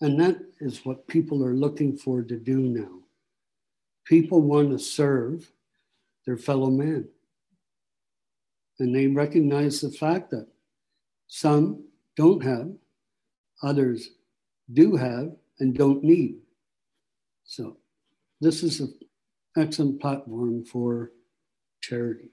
[0.00, 3.00] And that is what people are looking for to do now.
[4.04, 5.50] People want to serve
[6.26, 7.08] their fellow man.
[8.78, 10.48] And they recognize the fact that
[11.28, 11.84] some
[12.16, 12.70] don't have,
[13.62, 14.08] others
[14.72, 16.36] do have, and don't need.
[17.44, 17.78] So,
[18.40, 18.94] this is an
[19.56, 21.12] excellent platform for
[21.80, 22.30] charity.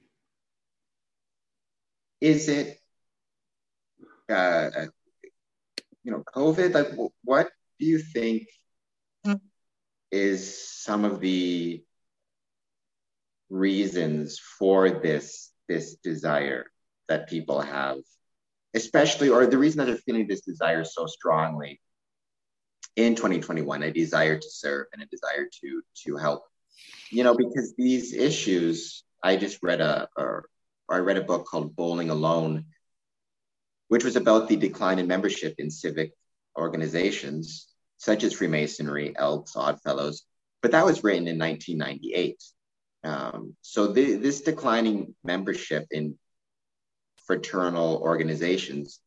[2.19, 2.79] Is it,
[4.29, 4.69] uh,
[6.03, 6.73] you know, COVID?
[6.73, 8.47] Like, what do you think
[10.11, 11.83] is some of the
[13.49, 16.65] reasons for this this desire
[17.07, 17.97] that people have,
[18.73, 21.79] especially, or the reason that they're feeling this desire so strongly
[22.95, 26.43] in 2021, a desire to serve and a desire to to help.
[27.09, 30.45] You know, because these issues, I just read a, or
[30.89, 32.65] I read a book called Bowling Alone,
[33.87, 36.11] which was about the decline in membership in civic
[36.57, 40.23] organizations such as Freemasonry, Elks, Oddfellows,
[40.61, 42.41] but that was written in 1998.
[43.03, 46.17] Um, so the, this declining membership in
[47.25, 48.99] fraternal organizations,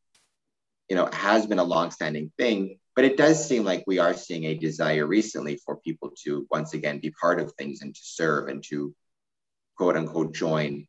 [0.88, 4.44] you know, has been a longstanding thing, but it does seem like we are seeing
[4.44, 8.48] a desire recently for people to once again be part of things and to serve
[8.48, 8.94] and to
[9.76, 10.86] quote unquote join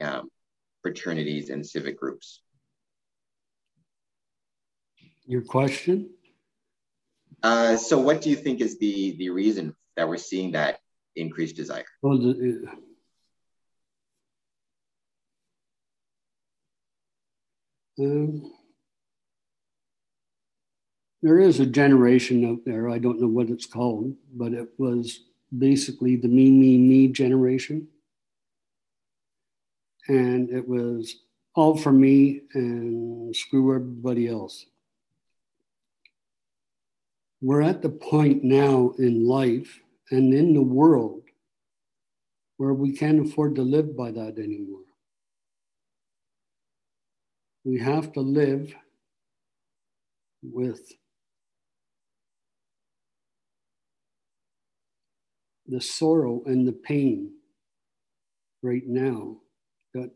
[0.00, 0.28] um,
[0.82, 2.40] fraternities and civic groups.
[5.26, 6.10] Your question?
[7.42, 10.78] Uh, so, what do you think is the the reason that we're seeing that
[11.16, 11.84] increased desire?
[12.02, 12.66] Well, the,
[17.98, 18.52] um,
[21.22, 25.20] there is a generation out there, I don't know what it's called, but it was
[25.56, 27.88] basically the me, me, me generation.
[30.06, 31.16] And it was
[31.54, 34.66] all for me and screw everybody else.
[37.40, 39.80] We're at the point now in life
[40.10, 41.22] and in the world
[42.56, 44.80] where we can't afford to live by that anymore.
[47.64, 48.74] We have to live
[50.42, 50.92] with
[55.66, 57.32] the sorrow and the pain
[58.62, 59.38] right now
[59.94, 60.10] that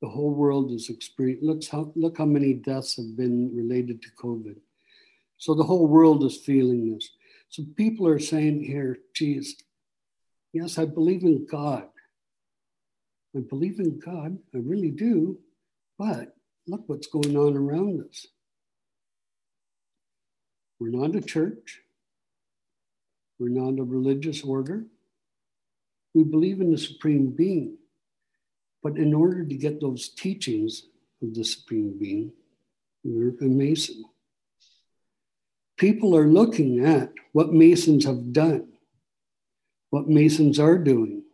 [0.00, 1.46] the whole world is experiencing.
[1.46, 4.56] Look how, look how many deaths have been related to COVID.
[5.38, 7.10] So the whole world is feeling this.
[7.48, 9.56] So people are saying here, geez,
[10.52, 11.84] yes, I believe in God.
[13.36, 15.38] I believe in God, I really do,
[15.98, 16.34] but
[16.66, 18.26] look what's going on around us.
[20.78, 21.80] We're not a church.
[23.38, 24.84] We're not a religious order.
[26.14, 27.76] We believe in the Supreme Being.
[28.82, 30.84] But in order to get those teachings
[31.22, 32.32] of the Supreme Being,
[33.02, 34.04] we're a Mason.
[35.76, 38.68] People are looking at what Masons have done,
[39.90, 41.24] what Masons are doing.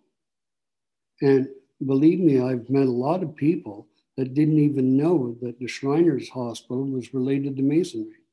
[1.21, 1.49] And
[1.87, 3.87] believe me, I've met a lot of people
[4.17, 8.25] that didn't even know that the Shriners Hospital was related to Masonry.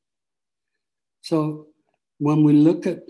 [1.21, 1.67] So
[2.19, 3.03] when we look at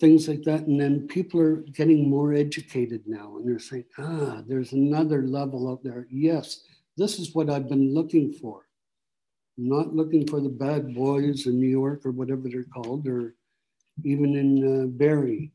[0.00, 0.66] things like that.
[0.66, 5.70] And then people are getting more educated now and they're saying, ah, there's another level
[5.70, 6.06] out there.
[6.10, 6.60] Yes,
[6.96, 8.63] this is what I've been looking for.
[9.56, 13.34] Not looking for the bad boys in New York or whatever they're called, or
[14.04, 15.52] even in uh, Barrie.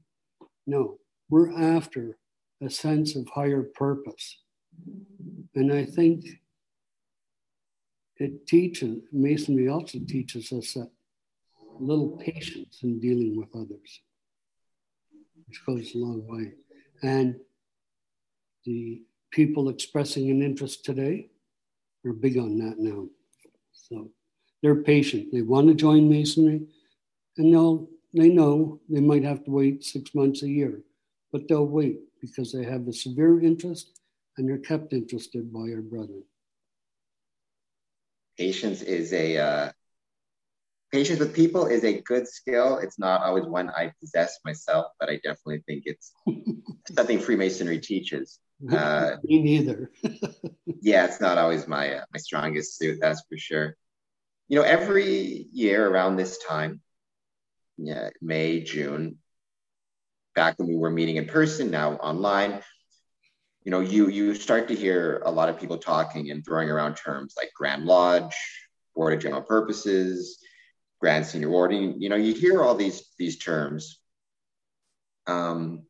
[0.65, 2.17] No, we're after
[2.61, 4.37] a sense of higher purpose.
[5.55, 6.25] And I think
[8.17, 10.87] it teaches, Masonry also teaches us a
[11.79, 14.01] little patience in dealing with others
[15.49, 16.53] which goes a long way.
[17.01, 17.35] And
[18.65, 21.29] the people expressing an interest today
[22.05, 23.07] are big on that now.
[23.91, 24.11] So
[24.61, 25.31] they're patient.
[25.31, 26.61] They want to join Masonry,
[27.37, 30.81] and they'll they know they might have to wait six months a year,
[31.31, 33.99] but they'll wait because they have a severe interest
[34.37, 36.23] and they're kept interested by our brethren.
[38.37, 39.71] Patience is a uh,
[40.91, 42.77] patience with people is a good skill.
[42.77, 46.13] It's not always one I possess myself, but I definitely think it's
[46.91, 48.39] something Freemasonry teaches.
[48.67, 49.89] Uh, Me neither.
[50.81, 53.77] yeah, it's not always my uh, my strongest suit, that's for sure.
[54.47, 56.81] You know, every year around this time,
[57.77, 59.17] yeah, May, June,
[60.35, 62.61] back when we were meeting in person, now online,
[63.63, 66.95] you know, you you start to hear a lot of people talking and throwing around
[66.95, 68.35] terms like Grand Lodge,
[68.95, 70.39] Board of General Purposes,
[70.99, 72.01] grand senior warden.
[72.01, 74.01] You know, you hear all these these terms,
[75.27, 75.83] um,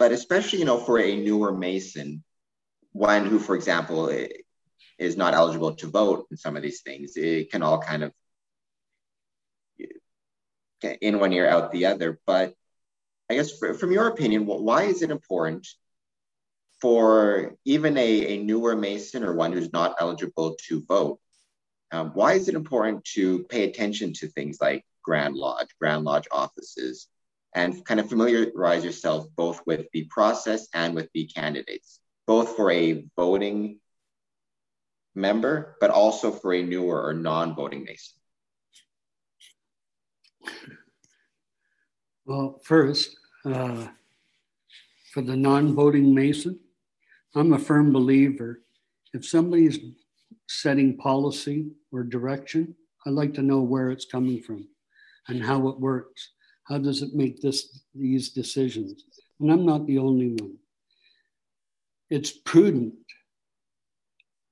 [0.00, 2.24] but especially you know for a newer Mason,
[2.92, 4.10] one who, for example,
[4.98, 8.12] is not eligible to vote in some of these things, it can all kind of
[11.02, 12.18] in one ear out the other.
[12.26, 12.54] But
[13.28, 15.68] I guess for, from your opinion, why is it important
[16.80, 21.20] for even a, a newer Mason or one who's not eligible to vote
[21.92, 26.28] um, why is it important to pay attention to things like Grand Lodge, Grand Lodge
[26.30, 27.08] offices,
[27.54, 32.70] and kind of familiarize yourself both with the process and with the candidates, both for
[32.70, 33.80] a voting
[35.14, 38.16] member, but also for a newer or non voting Mason?
[42.24, 43.88] Well, first, uh,
[45.12, 46.60] for the non voting Mason,
[47.34, 48.60] I'm a firm believer
[49.12, 49.78] if somebody's
[50.48, 52.74] setting policy or direction,
[53.06, 54.68] I'd like to know where it's coming from
[55.28, 56.30] and how it works.
[56.70, 59.04] How does it make this these decisions?
[59.40, 60.56] And I'm not the only one.
[62.08, 62.94] It's prudent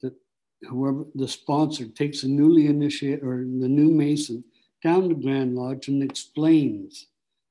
[0.02, 0.14] that
[0.62, 4.42] whoever the sponsor takes a newly initiated or the new Mason
[4.82, 7.06] down to Grand Lodge and explains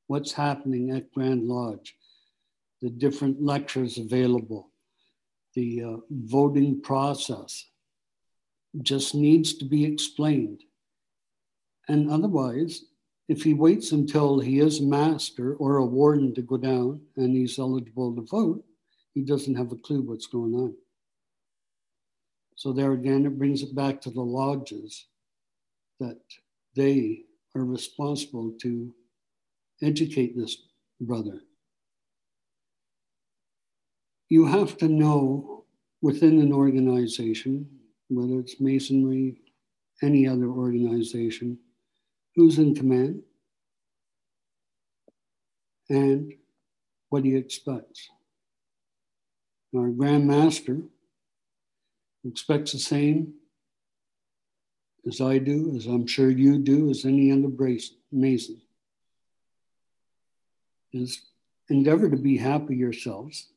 [0.08, 1.96] what's happening at Grand Lodge,
[2.82, 4.72] the different lectures available,
[5.56, 7.66] the uh, voting process,
[8.82, 10.62] just needs to be explained.
[11.88, 12.84] And otherwise,
[13.28, 17.60] if he waits until he is master or a warden to go down and he's
[17.60, 18.64] eligible to vote,
[19.14, 20.74] he doesn't have a clue what's going on.
[22.56, 25.08] So, there again, it brings it back to the lodges
[26.00, 26.20] that
[26.76, 27.24] they
[27.56, 28.92] are responsible to
[29.82, 30.58] educate this
[31.02, 31.42] brother.
[34.30, 35.66] You have to know
[36.02, 37.68] within an organization
[38.10, 39.42] whether it's Masonry,
[40.02, 41.58] any other organization,
[42.38, 43.24] who's in command,
[45.90, 46.34] and
[47.10, 48.10] what he expects.
[49.76, 50.82] Our Grand Master
[52.24, 53.34] expects the same
[55.08, 57.50] as I do, as I'm sure you do, as any other
[58.12, 58.62] Mason.
[60.94, 61.22] Is
[61.70, 63.48] endeavor to be happy yourselves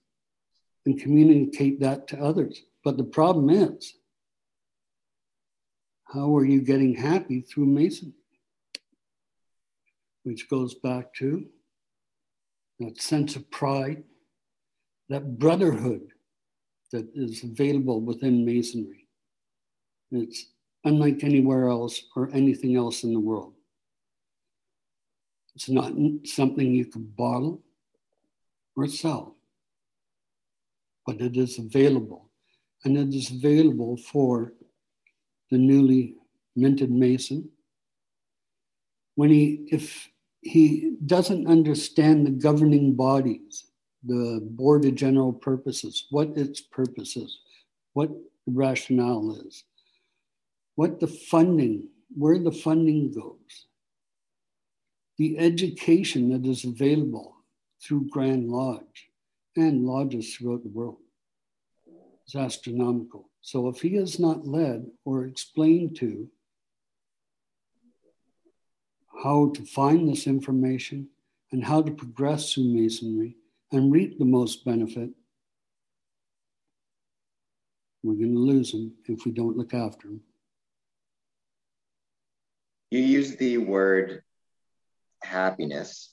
[0.86, 2.62] and communicate that to others.
[2.82, 3.94] But the problem is,
[6.04, 8.14] how are you getting happy through Masonry?
[10.24, 11.46] Which goes back to
[12.78, 14.02] that sense of pride,
[15.08, 16.08] that brotherhood
[16.92, 19.06] that is available within Masonry.
[20.10, 20.46] It's
[20.84, 23.54] unlike anywhere else or anything else in the world.
[25.54, 25.92] It's not
[26.24, 27.62] something you can bottle
[28.76, 29.36] or sell,
[31.06, 32.30] but it is available.
[32.84, 34.54] And it is available for
[35.50, 36.14] the newly
[36.56, 37.50] minted Mason.
[39.14, 40.08] When he, if
[40.40, 43.66] he doesn't understand the governing bodies,
[44.04, 47.38] the Board of General Purposes, what its purpose is,
[47.92, 49.64] what the rationale is,
[50.76, 53.66] what the funding, where the funding goes,
[55.18, 57.36] the education that is available
[57.82, 59.10] through Grand Lodge
[59.56, 60.98] and lodges throughout the world
[62.26, 63.28] is astronomical.
[63.42, 66.28] So if he is not led or explained to
[69.22, 71.08] how to find this information
[71.52, 73.36] and how to progress through Masonry
[73.72, 75.10] and reap the most benefit,
[78.02, 80.20] we're going to lose them if we don't look after them.
[82.90, 84.22] You use the word
[85.22, 86.12] happiness,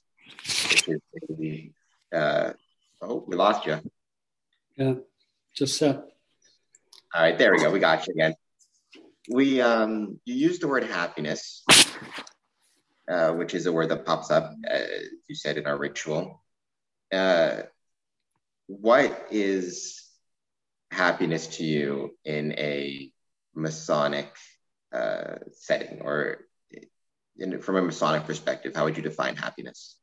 [0.86, 1.72] the,
[2.14, 2.52] uh,
[3.02, 3.80] oh, we lost you.
[4.76, 4.96] Yeah,
[5.56, 5.96] just set.
[7.16, 7.72] All right, there we go.
[7.72, 8.36] We got you again.
[9.30, 11.64] We um, you use the word happiness,
[13.08, 14.80] uh, which is a word that pops up, uh,
[15.28, 16.44] you said in our ritual.
[17.12, 17.62] Uh,
[18.68, 20.04] what is
[20.92, 23.12] happiness to you in a
[23.56, 24.36] Masonic
[24.92, 26.40] uh, setting, or
[27.38, 28.76] in, from a Masonic perspective?
[28.76, 29.96] How would you define happiness?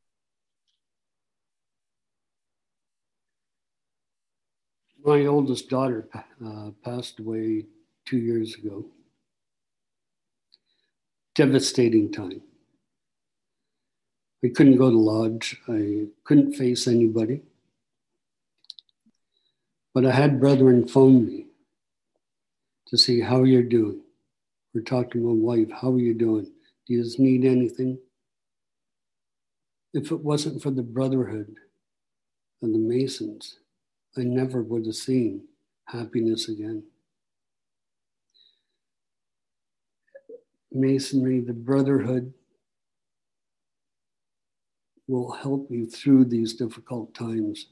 [5.05, 6.09] My oldest daughter
[6.83, 7.67] passed away
[8.07, 8.87] two years ago.
[11.35, 12.41] Devastating time.
[14.45, 15.57] I couldn't go to lodge.
[15.67, 17.41] I couldn't face anybody.
[19.95, 21.47] But I had brethren phone me
[22.89, 24.03] to see how you're doing.
[24.85, 26.51] Talk to my wife, how are you doing?
[26.87, 27.99] Do you need anything?
[29.95, 31.55] If it wasn't for the brotherhood
[32.61, 33.61] and the Masons,
[34.19, 35.45] I never would have seen
[35.87, 36.83] happiness again.
[40.73, 42.35] Masonry, the brotherhood,
[45.07, 47.67] will help you through these difficult times,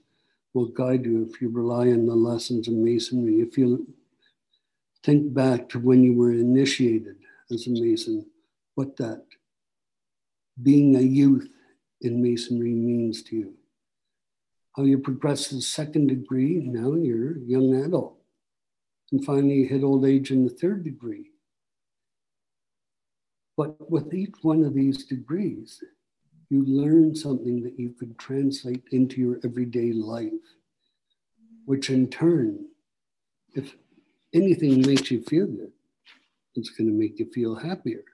[0.55, 3.37] will guide you if you rely on the lessons of Masonry.
[3.37, 3.87] If you
[5.03, 7.17] think back to when you were initiated
[7.51, 8.27] as a Mason,
[8.75, 9.25] what that
[10.63, 11.49] being a youth
[12.03, 13.55] in Masonry means to you
[14.77, 18.17] how you progress to the second degree, now you're a young adult.
[19.11, 21.31] And finally, you hit old age in the third degree.
[23.57, 25.83] But with each one of these degrees,
[26.53, 30.33] you learn something that you could translate into your everyday life,
[31.65, 32.67] which in turn,
[33.55, 33.75] if
[34.33, 35.73] anything makes you feel good,
[36.55, 38.05] it's going to make you feel happier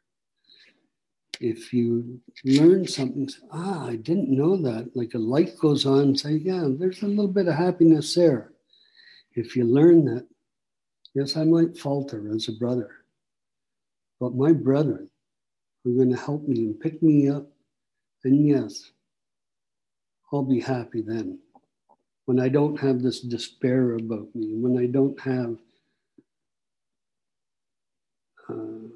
[1.40, 6.32] if you learn something, ah, I didn't know that, like a light goes on, say,
[6.32, 8.52] yeah, there's a little bit of happiness there.
[9.34, 10.26] If you learn that,
[11.14, 12.90] yes, I might falter as a brother,
[14.18, 15.10] but my brethren
[15.86, 17.46] are going to help me and pick me up.
[18.24, 18.90] And yes,
[20.32, 21.38] I'll be happy then.
[22.26, 25.56] When I don't have this despair about me, when I don't have
[28.48, 28.88] uh,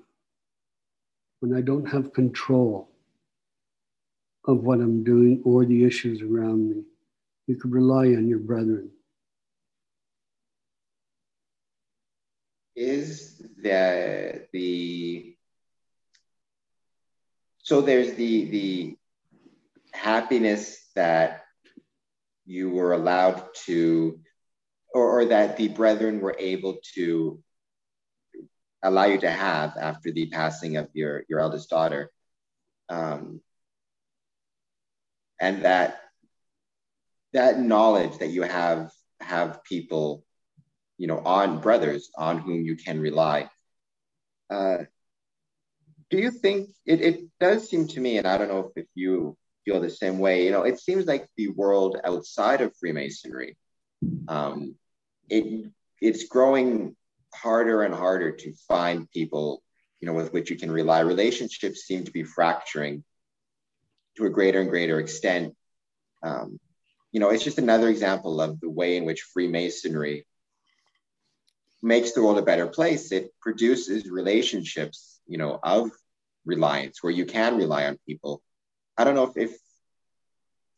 [1.40, 2.88] when I don't have control
[4.44, 6.82] of what I'm doing or the issues around me.
[7.46, 8.90] You can rely on your brethren.
[12.74, 15.36] Is the the
[17.58, 18.96] so there's the the
[20.02, 21.44] happiness that
[22.44, 24.18] you were allowed to
[24.92, 27.40] or, or that the brethren were able to
[28.82, 32.10] allow you to have after the passing of your your eldest daughter.
[32.88, 33.40] Um,
[35.40, 36.00] and that
[37.32, 38.90] that knowledge that you have
[39.20, 40.24] have people
[40.98, 43.48] you know on brothers on whom you can rely.
[44.50, 44.78] Uh,
[46.10, 48.88] do you think it, it does seem to me and i don't know if, if
[48.94, 49.34] you
[49.64, 50.44] feel the same way.
[50.44, 53.56] You know, it seems like the world outside of Freemasonry,
[54.28, 54.74] um,
[55.28, 56.96] it it's growing
[57.34, 59.62] harder and harder to find people,
[60.00, 61.00] you know, with which you can rely.
[61.00, 63.04] Relationships seem to be fracturing
[64.16, 65.54] to a greater and greater extent.
[66.22, 66.58] Um,
[67.12, 70.26] you know, it's just another example of the way in which Freemasonry
[71.82, 73.12] makes the world a better place.
[73.12, 75.90] It produces relationships, you know, of
[76.44, 78.42] reliance where you can rely on people.
[78.96, 79.56] I don't know if, if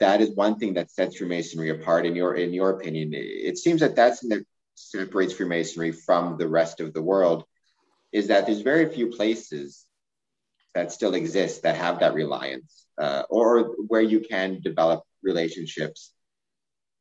[0.01, 3.11] that is one thing that sets Freemasonry apart in your in your opinion.
[3.15, 4.45] It seems that that's that
[4.75, 7.45] separates Freemasonry from the rest of the world
[8.13, 9.87] is that there's very few places
[10.75, 16.13] that still exist that have that reliance uh, or where you can develop relationships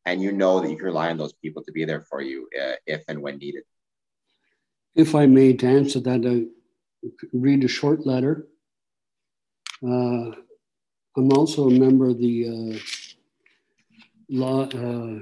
[0.05, 2.47] and you know that you can rely on those people to be there for you
[2.61, 3.64] uh, if and when needed.
[4.95, 8.47] If I may, to answer that, uh, read a short letter.
[9.82, 10.32] Uh,
[11.16, 12.80] I'm also a member of the uh,
[14.30, 15.20] law, uh,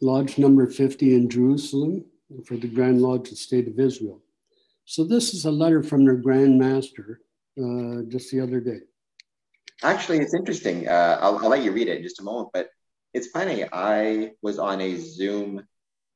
[0.00, 2.04] Lodge number 50 in Jerusalem
[2.46, 4.20] for the Grand Lodge of the State of Israel.
[4.84, 7.20] So this is a letter from their Grand Master
[7.58, 8.80] uh, just the other day.
[9.82, 10.88] Actually, it's interesting.
[10.88, 12.68] Uh, I'll, I'll let you read it in just a moment, but
[13.12, 13.64] it's funny.
[13.72, 15.66] I was on a Zoom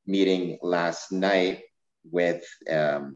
[0.05, 1.63] meeting last night
[2.09, 3.15] with um,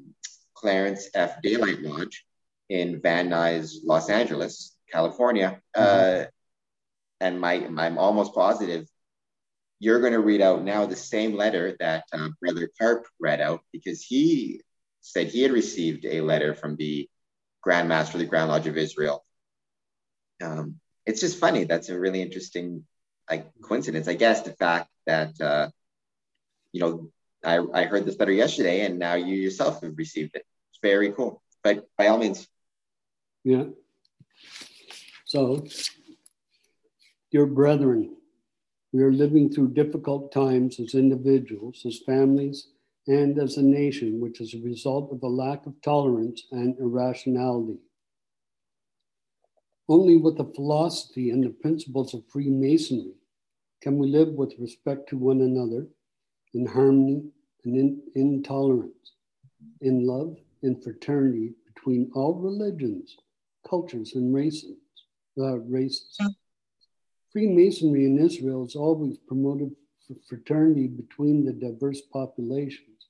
[0.53, 1.41] Clarence F.
[1.41, 2.25] Daylight Lodge
[2.73, 5.61] in Van Nuys, Los Angeles, California.
[5.75, 6.23] Mm-hmm.
[6.23, 6.25] Uh,
[7.19, 8.85] and my, I'm almost positive
[9.79, 13.59] you're going to read out now the same letter that uh, Brother Carp read out
[13.73, 14.61] because he
[15.01, 17.09] said he had received a letter from the
[17.61, 19.25] Grand Master of the Grand Lodge of Israel
[20.43, 21.63] um, it's just funny.
[21.63, 22.85] That's a really interesting
[23.29, 24.41] like coincidence, I guess.
[24.41, 25.69] The fact that uh,
[26.71, 27.11] you know
[27.43, 30.45] I, I heard this letter yesterday, and now you yourself have received it.
[30.71, 31.41] It's very cool.
[31.63, 32.47] But by all means,
[33.43, 33.65] yeah.
[35.25, 35.65] So,
[37.31, 38.15] dear brethren,
[38.91, 42.67] we are living through difficult times as individuals, as families,
[43.07, 47.79] and as a nation, which is a result of a lack of tolerance and irrationality.
[49.89, 53.15] Only with the philosophy and the principles of Freemasonry
[53.81, 55.87] can we live with respect to one another,
[56.53, 57.23] in harmony
[57.65, 59.13] and in, in tolerance,
[59.81, 63.17] in love and fraternity between all religions,
[63.67, 64.77] cultures, and races.
[65.39, 66.17] Uh, races.
[67.31, 69.71] Freemasonry in Israel has always promoted
[70.27, 73.07] fraternity between the diverse populations,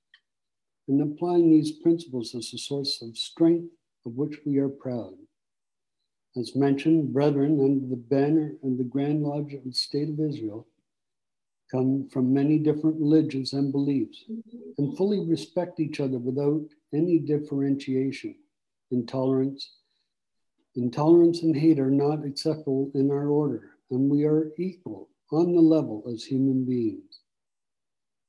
[0.88, 3.72] and applying these principles as a source of strength
[4.06, 5.14] of which we are proud.
[6.36, 10.68] As mentioned, brethren under the banner and the Grand Lodge of the State of Israel
[11.72, 14.24] come from many different religions and beliefs
[14.78, 18.36] and fully respect each other without any differentiation.
[18.92, 19.78] Intolerance,
[20.76, 25.62] intolerance and hate are not acceptable in our order, and we are equal on the
[25.62, 27.22] level as human beings.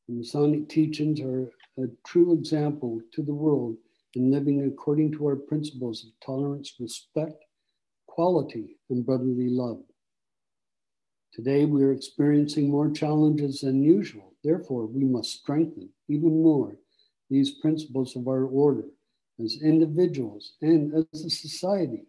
[0.08, 3.76] The Masonic teachings are a true example to the world
[4.14, 7.44] in living according to our principles of tolerance, respect,
[8.06, 9.82] quality, and brotherly love.
[11.32, 14.34] Today, we are experiencing more challenges than usual.
[14.44, 16.76] Therefore, we must strengthen even more
[17.28, 18.84] these principles of our order
[19.42, 22.06] as individuals and as a society,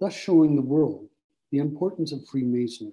[0.00, 1.08] thus showing the world
[1.50, 2.92] the importance of Freemasonry,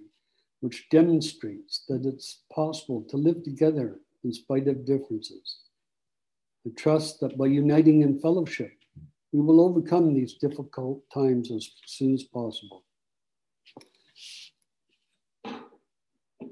[0.62, 5.60] which demonstrates that it's possible to live together in spite of differences.
[6.66, 8.74] I trust that by uniting in fellowship,
[9.32, 12.84] we will overcome these difficult times as soon as possible.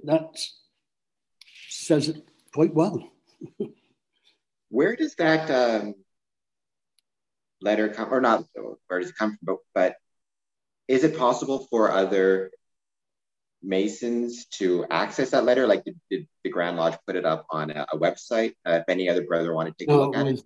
[0.03, 0.37] That
[1.69, 3.09] says it quite well.
[4.69, 5.95] where does that um,
[7.61, 8.45] letter come, or not,
[8.87, 9.57] where does it come from?
[9.73, 9.95] But
[10.87, 12.51] is it possible for other
[13.61, 15.65] Masons to access that letter?
[15.65, 18.53] Like, did, did the Grand Lodge put it up on a, a website?
[18.65, 20.43] Uh, if any other brother wanted to take no, a look at it?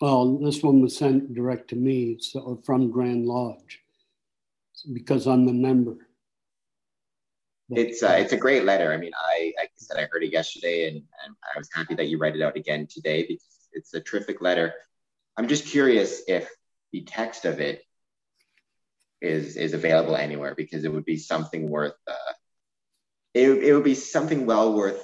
[0.00, 3.80] Well, this one was sent direct to me so from Grand Lodge
[4.92, 5.96] because I'm a member.
[7.68, 8.92] But, it's uh, it's a great letter.
[8.92, 11.94] I mean, I like I said, I heard it yesterday, and, and I was happy
[11.94, 14.74] that you read it out again today because it's a terrific letter.
[15.36, 16.50] I'm just curious if
[16.92, 17.82] the text of it
[19.22, 21.94] is is available anywhere because it would be something worth.
[22.06, 22.32] Uh,
[23.34, 25.02] it it would be something well worth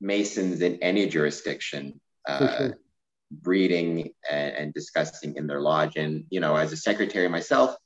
[0.00, 2.00] Masons in any jurisdiction.
[2.26, 2.78] Uh, sure
[3.30, 5.96] breeding and, and discussing in their lodge.
[5.96, 7.76] And, you know, as a secretary myself,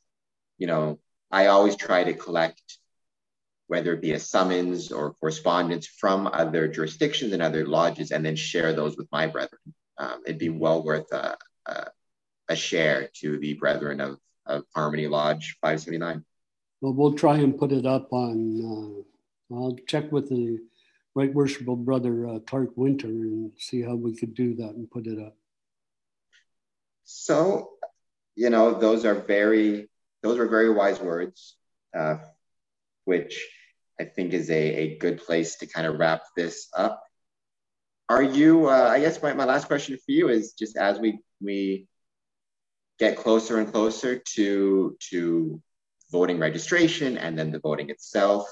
[0.58, 0.98] you know,
[1.30, 2.78] I always try to collect
[3.66, 8.36] whether it be a summons or correspondence from other jurisdictions and other lodges, and then
[8.36, 9.60] share those with my brethren.
[9.96, 11.36] Um, it'd be well worth a,
[11.66, 11.86] a,
[12.48, 14.18] a, share to the brethren of,
[14.52, 16.24] of Harmony Lodge 579.
[16.80, 19.04] Well, we'll try and put it up on.
[19.50, 20.58] Uh, I'll check with the
[21.14, 25.06] Right Worshipful Brother uh, Clark Winter and see how we could do that and put
[25.06, 25.36] it up.
[27.04, 27.70] So,
[28.34, 29.88] you know, those are very
[30.22, 31.56] those are very wise words,
[31.96, 32.16] uh,
[33.04, 33.46] which
[34.00, 37.02] I think is a, a good place to kind of wrap this up.
[38.08, 38.68] Are you?
[38.68, 41.86] Uh, I guess my, my last question for you is just as we we
[43.02, 45.60] get closer and closer to to
[46.12, 48.46] voting registration and then the voting itself.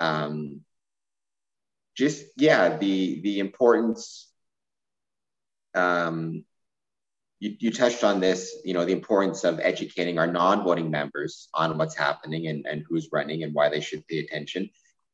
[0.00, 0.62] Um,
[1.96, 4.32] just yeah, the the importance.
[5.74, 6.44] Um,
[7.38, 11.78] you, you touched on this, you know, the importance of educating our non-voting members on
[11.78, 14.70] what's happening and, and who's running and why they should pay attention.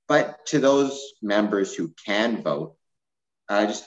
[0.09, 2.77] But to those members who can vote,
[3.51, 3.85] uh, just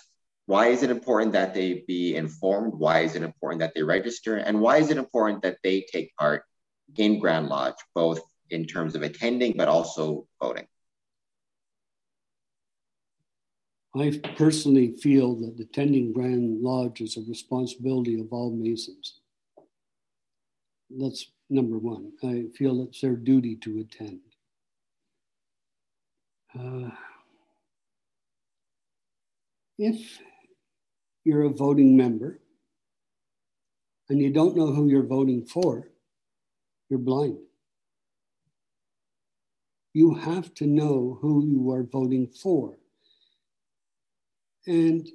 [0.48, 2.74] why is it important that they be informed?
[2.74, 4.38] Why is it important that they register?
[4.38, 6.43] And why is it important that they take part
[6.95, 10.66] in Grand Lodge, both in terms of attending but also voting?
[13.93, 19.20] I personally feel that attending Grand Lodge is a responsibility of all Masons.
[20.89, 22.14] That's number one.
[22.24, 24.22] I feel it's their duty to attend.
[26.58, 26.91] Uh,
[29.78, 30.20] if
[31.28, 32.39] you're a voting member
[34.07, 35.89] and you don't know who you're voting for,
[36.89, 37.38] you're blind.
[39.93, 42.78] You have to know who you are voting for.
[44.65, 45.05] And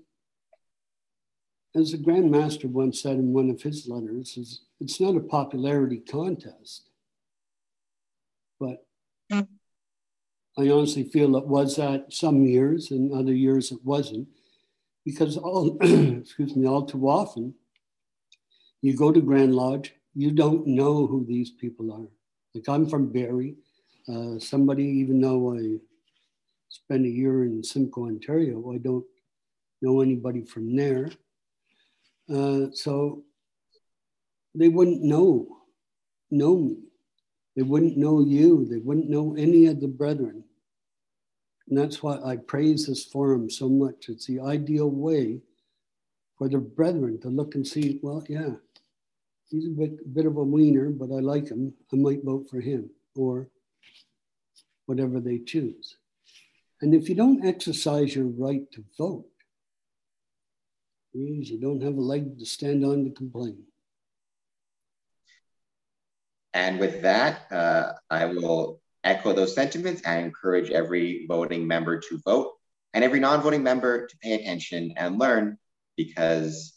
[1.74, 5.20] as the Grand Master once said in one of his letters, is it's not a
[5.20, 6.90] popularity contest.
[8.60, 8.84] But
[9.32, 9.48] mm.
[10.58, 14.28] I honestly feel it was that some years and other years it wasn't
[15.05, 17.55] because all excuse me all too often
[18.82, 22.09] you go to grand lodge you don't know who these people are.
[22.55, 23.57] Like i'm from barrie.
[24.09, 25.78] Uh, somebody even though i
[26.68, 29.05] spent a year in simcoe ontario i don't
[29.82, 31.11] know anybody from there.
[32.32, 33.24] Uh, so
[34.55, 35.59] they wouldn't know
[36.30, 36.76] know me.
[37.57, 38.64] They wouldn't know you.
[38.64, 40.44] They wouldn't know any of the brethren
[41.72, 44.10] and that's why I praise this forum so much.
[44.10, 45.40] It's the ideal way
[46.36, 48.56] for the brethren to look and see, well, yeah,
[49.48, 51.72] he's a bit, bit of a wiener, but I like him.
[51.90, 53.48] I might vote for him or
[54.84, 55.96] whatever they choose.
[56.82, 59.30] And if you don't exercise your right to vote,
[61.14, 63.62] means you don't have a leg to stand on to complain.
[66.52, 72.20] And with that, uh, I will echo those sentiments and encourage every voting member to
[72.24, 72.53] vote
[72.94, 75.59] and every non-voting member to pay attention and learn
[75.96, 76.74] because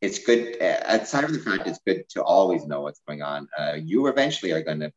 [0.00, 3.74] it's good aside from the fact it's good to always know what's going on uh,
[3.82, 4.92] you eventually are going to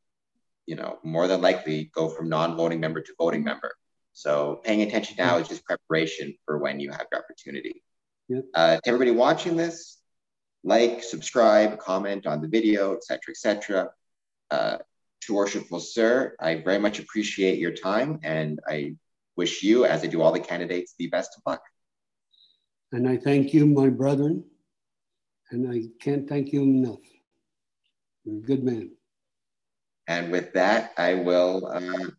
[0.68, 3.74] you know more than likely go from non-voting member to voting member.
[4.14, 7.84] So paying attention now is just preparation for when you have the opportunity.
[8.28, 8.42] Yeah.
[8.54, 10.00] uh, to everybody watching this
[10.66, 13.90] like subscribe comment on the video etc etc
[14.52, 14.78] uh,
[15.22, 18.96] to worshipful sir, I very much appreciate your time and I
[19.36, 21.62] wish you, as I do all the candidates, the best of luck.
[22.92, 24.46] And I thank you, my brethren,
[25.52, 27.00] and I can't thank you enough.
[28.24, 28.92] You're a good man.
[30.08, 32.10] And with that, I will, uh,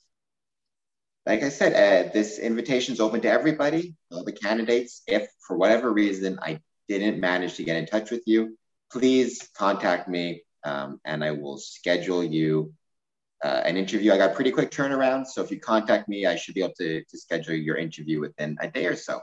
[1.26, 5.03] like I said, uh, this invitation is open to everybody, all the candidates.
[5.07, 8.57] If for whatever reason I didn't manage to get in touch with you,
[8.92, 12.72] please contact me um, and I will schedule you
[13.45, 14.12] uh, an interview.
[14.12, 15.26] I got pretty quick turnaround.
[15.26, 18.57] So if you contact me, I should be able to, to schedule your interview within
[18.61, 19.20] a day or so.